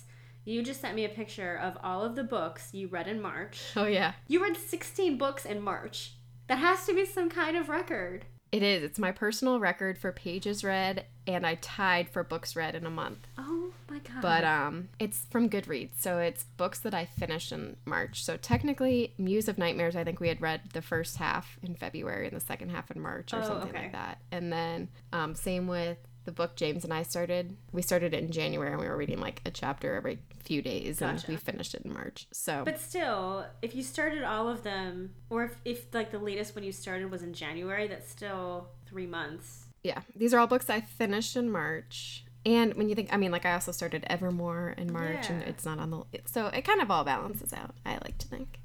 [0.45, 3.61] you just sent me a picture of all of the books you read in March.
[3.77, 6.15] Oh yeah, You read 16 books in March.
[6.49, 8.25] That has to be some kind of record.
[8.51, 8.83] It is.
[8.83, 12.91] It's my personal record for pages read, and I tied for books read in a
[12.91, 13.27] month.
[13.37, 14.23] Oh my god.
[14.23, 18.25] But um, it's from Goodreads, so it's books that I finished in March.
[18.25, 22.27] So technically, Muse of Nightmares, I think we had read the first half in February
[22.27, 23.83] and the second half in March or Oh, something okay.
[23.83, 24.19] like that.
[24.33, 25.99] And then um, same with
[26.29, 29.19] the book James and I started, we started it in January and we were reading
[29.19, 32.27] like a chapter every few days and we finished it in March.
[32.33, 36.55] So But still, if you started all of them, or if, if like the latest
[36.55, 39.65] when you started was in January, that's still three months.
[39.83, 42.27] yeah, these are all books I finished in March.
[42.45, 45.65] And when you think, I mean, like I also started Evermore in March, and it's
[45.65, 47.75] not on the, so it kind of all balances out.
[47.87, 48.61] I like to think.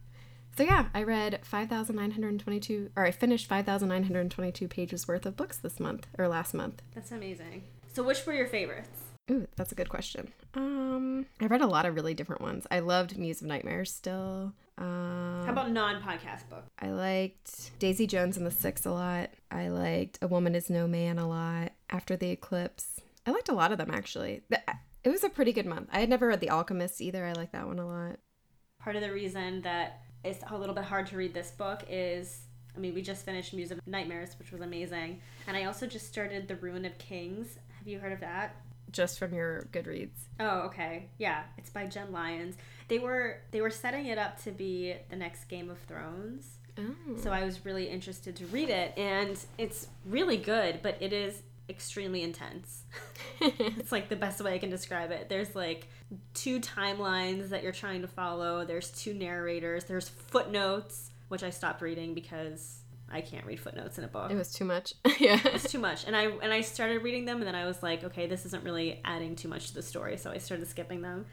[0.56, 4.04] So yeah, I read five thousand nine hundred twenty-two, or I finished five thousand nine
[4.04, 6.82] hundred twenty-two pages worth of books this month or last month.
[6.94, 7.64] That's amazing.
[7.94, 8.90] So, which were your favorites?
[9.32, 10.32] Ooh, that's a good question.
[10.54, 12.68] Um, I read a lot of really different ones.
[12.70, 14.54] I loved Muse of Nightmares still.
[14.78, 16.66] Um, How about non-podcast book?
[16.80, 19.30] I liked Daisy Jones and the Six a lot.
[19.50, 21.72] I liked A Woman Is No Man a lot.
[21.90, 24.42] After the Eclipse, I liked a lot of them actually.
[25.04, 25.90] It was a pretty good month.
[25.92, 27.26] I had never read The Alchemist either.
[27.26, 28.18] I like that one a lot.
[28.80, 32.42] Part of the reason that it's a little bit hard to read this book is,
[32.76, 36.08] I mean, we just finished Muse of Nightmares, which was amazing, and I also just
[36.08, 37.58] started The Ruin of Kings.
[37.78, 38.56] Have you heard of that?
[38.92, 40.28] Just from your Goodreads.
[40.40, 41.10] Oh, okay.
[41.18, 42.56] Yeah, it's by Jenn Lyons.
[42.88, 46.58] They were they were setting it up to be the next Game of Thrones.
[46.78, 47.18] Oh.
[47.18, 51.42] So I was really interested to read it and it's really good, but it is
[51.70, 52.84] extremely intense.
[53.42, 55.30] it's like the best way I can describe it.
[55.30, 55.88] There's like
[56.34, 58.66] two timelines that you're trying to follow.
[58.66, 59.86] There's two narrators.
[59.86, 64.36] There's footnotes, which I stopped reading because I can't read footnotes in a book it
[64.36, 64.94] was too much.
[65.20, 65.40] yeah.
[65.46, 68.04] it's too much and i and i started reading them and then i was like
[68.04, 71.26] okay this isn't really adding too much to the story so i started skipping them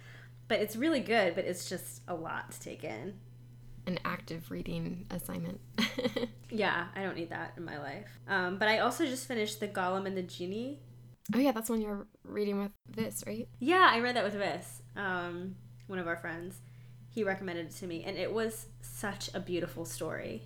[0.46, 3.14] but it's really good but it's just a lot to take in
[3.86, 5.60] An active reading assignment.
[6.50, 9.68] yeah i don't need that in my life um, but i also just finished the
[9.68, 10.80] golem and the genie
[11.34, 13.48] oh yeah, that's when you're reading with this, right?
[13.60, 15.54] yeah i read that with Viss, um,
[15.86, 16.60] one of our friends
[17.08, 20.42] he recommended it to me and it was such a beautiful story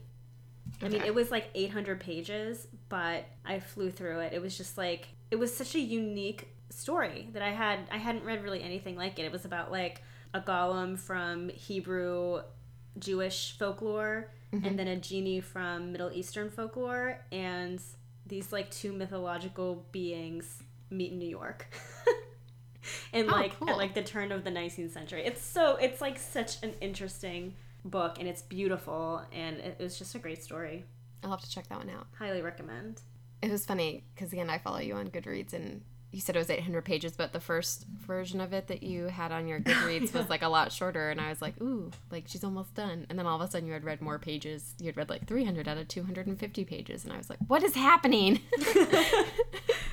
[0.83, 4.33] I mean, it was like 800 pages, but I flew through it.
[4.33, 8.25] It was just like it was such a unique story that I had I hadn't
[8.25, 9.25] read really anything like it.
[9.25, 12.43] It was about like a golem from Hebrew
[12.99, 14.77] Jewish folklore and mm-hmm.
[14.77, 17.81] then a genie from Middle Eastern folklore and
[18.27, 21.67] these like two mythological beings meet in New York.
[23.13, 23.71] and Oh, like cool.
[23.71, 25.25] at like the turn of the 19th century.
[25.25, 30.15] It's so it's like such an interesting book and it's beautiful and it was just
[30.15, 30.85] a great story.
[31.23, 32.07] I'll have to check that one out.
[32.19, 33.01] Highly recommend.
[33.43, 35.83] It was funny because again, I follow you on Goodreads, and
[36.15, 39.33] you said it was 800 pages, but the first version of it that you had
[39.33, 42.45] on your Goodreads was like a lot shorter, and I was like, ooh, like she's
[42.45, 43.07] almost done.
[43.11, 44.75] And then all of a sudden, you had read more pages.
[44.79, 47.75] You had read like 300 out of 250 pages, and I was like, what is
[47.75, 48.41] happening?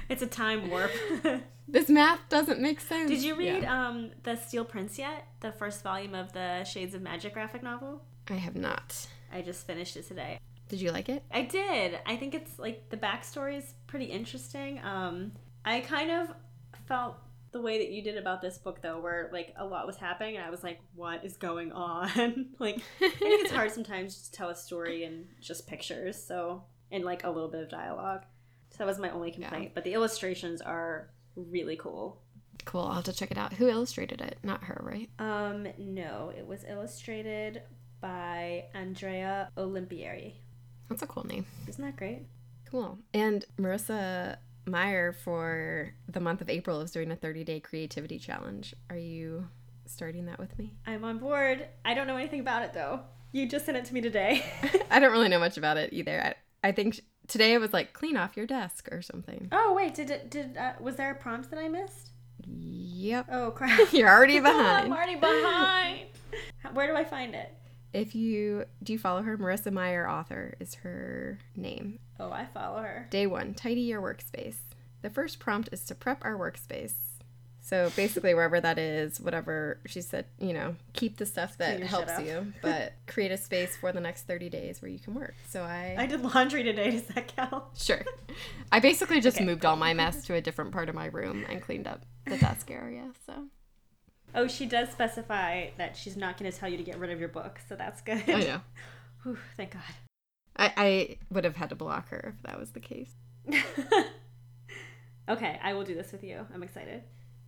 [0.10, 0.92] It's a time warp.
[1.70, 3.10] this math doesn't make sense.
[3.10, 3.88] Did you read Yeah.
[3.88, 5.26] um The Steel Prince yet?
[5.40, 8.02] The first volume of the Shades of Magic graphic novel?
[8.30, 9.08] I have not.
[9.32, 10.38] I just finished it today.
[10.68, 11.24] Did you like it?
[11.32, 11.98] I did.
[12.06, 14.82] I think it's like the backstory is pretty interesting.
[14.84, 15.32] Um,
[15.66, 16.34] I kind of
[16.88, 17.18] felt
[17.52, 20.38] the way that you did about this book though, where like a lot was happening,
[20.38, 24.32] and I was like, "What is going on?" like, I think it's hard sometimes to
[24.32, 28.24] tell a story in just pictures, so and like a little bit of dialogue.
[28.72, 29.72] So that was my only complaint.
[29.74, 32.22] But the illustrations are really cool.
[32.64, 32.82] Cool.
[32.82, 33.54] I'll have to check it out.
[33.54, 34.38] Who illustrated it?
[34.44, 35.10] Not her, right?
[35.20, 37.64] Um, no, it was illustrated
[38.02, 40.36] by Andrea Olimpieri.
[40.90, 41.46] That's a cool name.
[41.68, 42.24] Isn't that great?
[42.70, 42.98] Cool.
[43.14, 48.76] And Marissa Meyer for the month of April is doing a 30 day creativity challenge.
[48.90, 49.48] Are you
[49.86, 50.74] starting that with me?
[50.86, 51.68] I'm on board.
[51.84, 53.02] I don't know anything about it though.
[53.32, 54.44] You just sent it to me today.
[54.92, 56.22] I don't really know much about it either.
[56.64, 59.48] I, I think sh- today it was like clean off your desk or something.
[59.52, 60.30] oh wait, did it?
[60.30, 62.10] Did uh, was there a prompt that I missed?
[62.46, 63.28] Yep.
[63.32, 63.92] Oh crap!
[63.94, 64.86] You're already behind.
[64.86, 66.02] I'm already behind.
[66.74, 67.52] Where do I find it?
[67.94, 72.00] If you do you follow her, Marissa Meyer author is her name.
[72.20, 73.08] Oh, I follow her.
[73.10, 74.58] Day one, tidy your workspace.
[75.02, 76.94] The first prompt is to prep our workspace.
[77.64, 81.80] So basically, wherever that is, whatever she said, you know, keep the stuff that Clean
[81.82, 84.98] your shit helps you, but create a space for the next 30 days where you
[84.98, 85.36] can work.
[85.48, 86.92] So I, I did laundry today.
[86.92, 87.64] Does that count?
[87.76, 88.04] sure.
[88.72, 91.46] I basically just Okay, moved all my mess to a different part of my room
[91.50, 93.12] and cleaned up the desk area.
[93.28, 93.46] So
[94.34, 97.20] Oh, she does specify that she's not going to tell you to get rid of
[97.20, 98.24] your book, so that's good.
[98.28, 98.62] I know.
[99.24, 99.82] Whew, thank God.
[100.56, 103.14] I, I would have had to block her if that was the case.
[105.30, 106.46] okay, I will do this with you.
[106.54, 107.04] I'm excited.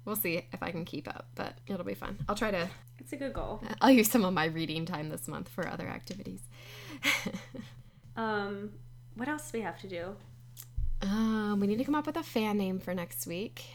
[0.05, 2.19] We'll see if I can keep up, but it'll be fun.
[2.27, 2.67] I'll try to
[2.99, 3.61] It's a good goal.
[3.81, 6.41] I'll use some of my reading time this month for other activities.
[8.15, 8.73] Um,
[9.15, 10.15] what else do we have to do?
[11.01, 13.65] um, we need to come up with a fan name for next week.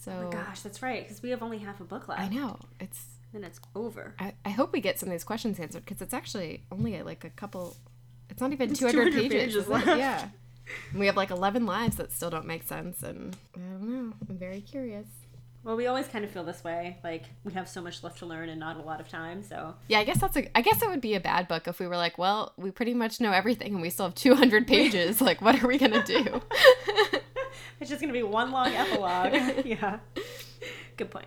[0.00, 2.20] So Oh my gosh, that's right, because we have only half a book left.
[2.20, 3.04] I know it's.
[3.32, 4.14] Then it's over.
[4.18, 7.04] I, I hope we get some of these questions answered because it's actually only uh,
[7.04, 7.76] like a couple.
[8.30, 9.54] It's not even 200, 200 pages.
[9.54, 9.86] pages left.
[9.86, 10.28] Yeah.
[10.94, 14.12] we have like 11 lives that still don't make sense, and I don't know.
[14.30, 15.06] I'm very curious.
[15.64, 16.96] Well, we always kind of feel this way.
[17.04, 19.42] Like we have so much left to learn and not a lot of time.
[19.42, 20.56] So Yeah, I guess that's a.
[20.56, 22.94] I guess it would be a bad book if we were like, well, we pretty
[22.94, 25.20] much know everything, and we still have 200 pages.
[25.20, 26.40] like, what are we gonna do?
[27.80, 29.32] it's just gonna be one long epilogue.
[29.64, 29.98] yeah.
[30.96, 31.26] Good point.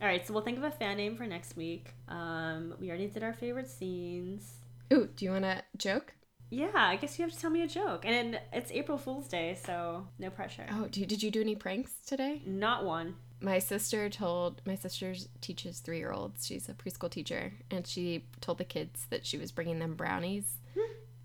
[0.00, 1.92] All right, so we'll think of a fan name for next week.
[2.08, 4.54] Um, we already did our favorite scenes.
[4.92, 6.14] Ooh, do you want to joke?
[6.48, 8.04] Yeah, I guess you have to tell me a joke.
[8.04, 10.66] And it's April Fool's Day, so no pressure.
[10.72, 12.42] Oh, do, did you do any pranks today?
[12.44, 13.14] Not one.
[13.40, 16.46] My sister told my sister teaches three year olds.
[16.46, 20.58] She's a preschool teacher, and she told the kids that she was bringing them brownies,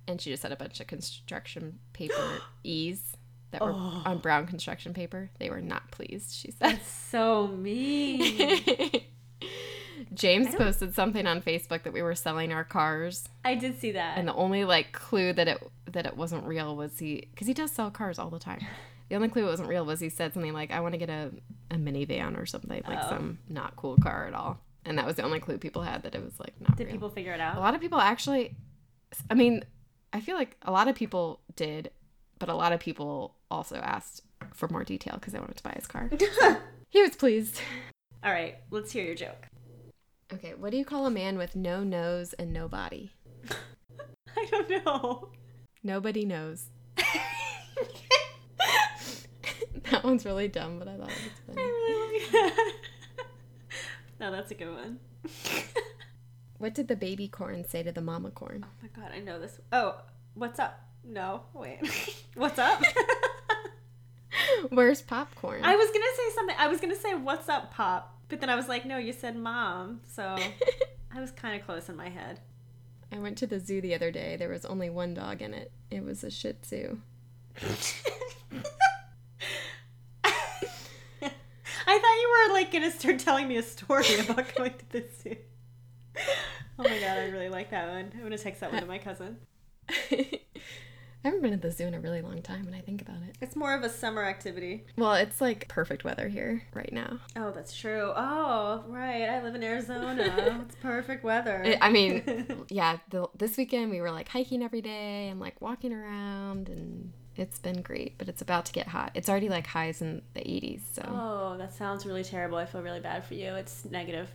[0.07, 3.17] and she just had a bunch of construction paper E's
[3.51, 4.01] that were Oh.
[4.05, 5.29] on brown construction paper.
[5.39, 6.33] They were not pleased.
[6.33, 6.59] She said.
[6.77, 9.01] That's so mean.
[10.13, 14.17] James posted something on Facebook that we were selling our cars, I did see that.
[14.17, 17.53] and the only like clue that it that it wasn't real was he because he
[17.53, 18.59] does sell cars all the time.
[19.07, 21.11] The only clue it wasn't real was he said something like, "I want to get
[21.11, 21.29] a
[21.69, 23.07] a minivan or something like Oh.
[23.09, 26.15] some not cool car at all," and that was the only clue people had that
[26.15, 26.93] it was like not Did real.
[26.95, 27.55] people figure it out?
[27.55, 28.55] a lot of people actually,
[29.29, 29.63] I mean,
[30.11, 31.91] I feel like a lot of people did,
[32.39, 34.21] but a lot of people also asked
[34.53, 36.09] for more detail because they wanted to buy his car.
[36.89, 37.61] he was pleased.
[38.23, 39.47] All right, let's hear your joke.
[40.33, 43.11] Okay, what do you call a man with no nose and no body?
[44.37, 45.29] I don't know.
[45.83, 46.65] Nobody knows.
[49.91, 51.61] that one's really dumb, but I thought it was I funny.
[51.61, 52.73] really like that.
[54.19, 54.99] no, that's a good one.
[56.57, 58.65] What did the baby corn say to the mama corn?
[58.65, 59.59] Oh my god, I know this.
[59.71, 60.01] Oh,
[60.33, 60.79] what's up?
[61.07, 61.79] No, wait.
[62.35, 62.81] what's up?
[64.69, 65.63] Where's popcorn?
[65.63, 66.55] I was gonna say something.
[66.57, 69.35] I was gonna say what's up, Pop, but then I was like, no, you said
[69.35, 70.01] mom.
[70.07, 70.23] So
[71.13, 72.39] I was kind of close in my head.
[73.11, 74.35] I went to the zoo the other day.
[74.35, 75.71] There was only one dog in it.
[75.91, 76.97] It was a Shih Tzu.
[81.87, 85.05] I thought you were like gonna start telling me a story about going to the
[85.21, 85.35] zoo.
[86.79, 88.11] Oh my god, I really like that one.
[88.15, 89.37] I'm gonna text that one to my cousin.
[91.25, 93.17] I haven't been to the zoo in a really long time when I think about
[93.27, 93.35] it.
[93.41, 94.85] It's more of a summer activity.
[94.95, 97.17] Well, it's like perfect weather here right now.
[97.35, 98.13] Oh, that's true.
[98.15, 99.23] Oh, right.
[99.27, 100.63] I live in Arizona.
[100.67, 101.63] it's perfect weather.
[101.65, 105.59] I- I mean, yeah, the, this weekend we were like hiking every day and like
[105.61, 109.11] walking around, and it's been great, but it's about to get hot.
[109.15, 111.01] It's already like highs in the 80s, so.
[111.07, 112.57] oh, that sounds really terrible.
[112.59, 113.55] I feel really bad for you.
[113.55, 114.29] It's negative.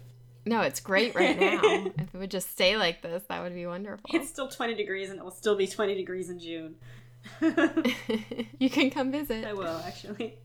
[0.45, 1.61] No, it's great right now.
[1.99, 4.09] if it would just stay like this, that would be wonderful.
[4.12, 6.76] It's still 20 degrees and it will still be 20 degrees in June.
[8.59, 9.45] you can come visit.
[9.45, 10.38] I will, actually.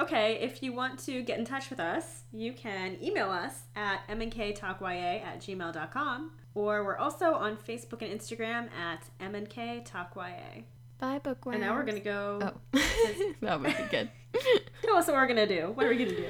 [0.00, 4.06] Okay, if you want to get in touch with us, you can email us at
[4.08, 10.64] mnktalkya at gmail.com, or we're also on Facebook and Instagram at mnktalkya.
[10.98, 11.54] Bye, bookworm.
[11.54, 12.38] And now we're going to go.
[12.42, 12.80] Oh,
[13.40, 14.10] that would be good.
[14.82, 15.72] Tell us what we're going to do.
[15.72, 16.26] What are we going to do?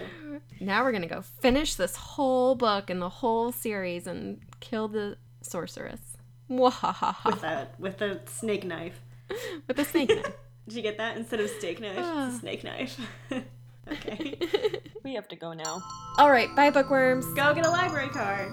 [0.63, 5.17] Now we're gonna go finish this whole book and the whole series and kill the
[5.41, 6.17] sorceress.
[6.49, 7.25] Mwahaha.
[7.25, 9.01] With a, with a snake knife.
[9.67, 10.33] With a snake knife.
[10.69, 11.17] Did you get that?
[11.17, 12.37] Instead of steak knife, it's a ah.
[12.39, 13.01] snake knife.
[13.91, 14.39] okay.
[15.03, 15.83] we have to go now.
[16.19, 17.25] All right, bye, bookworms.
[17.35, 18.53] Go get a library card.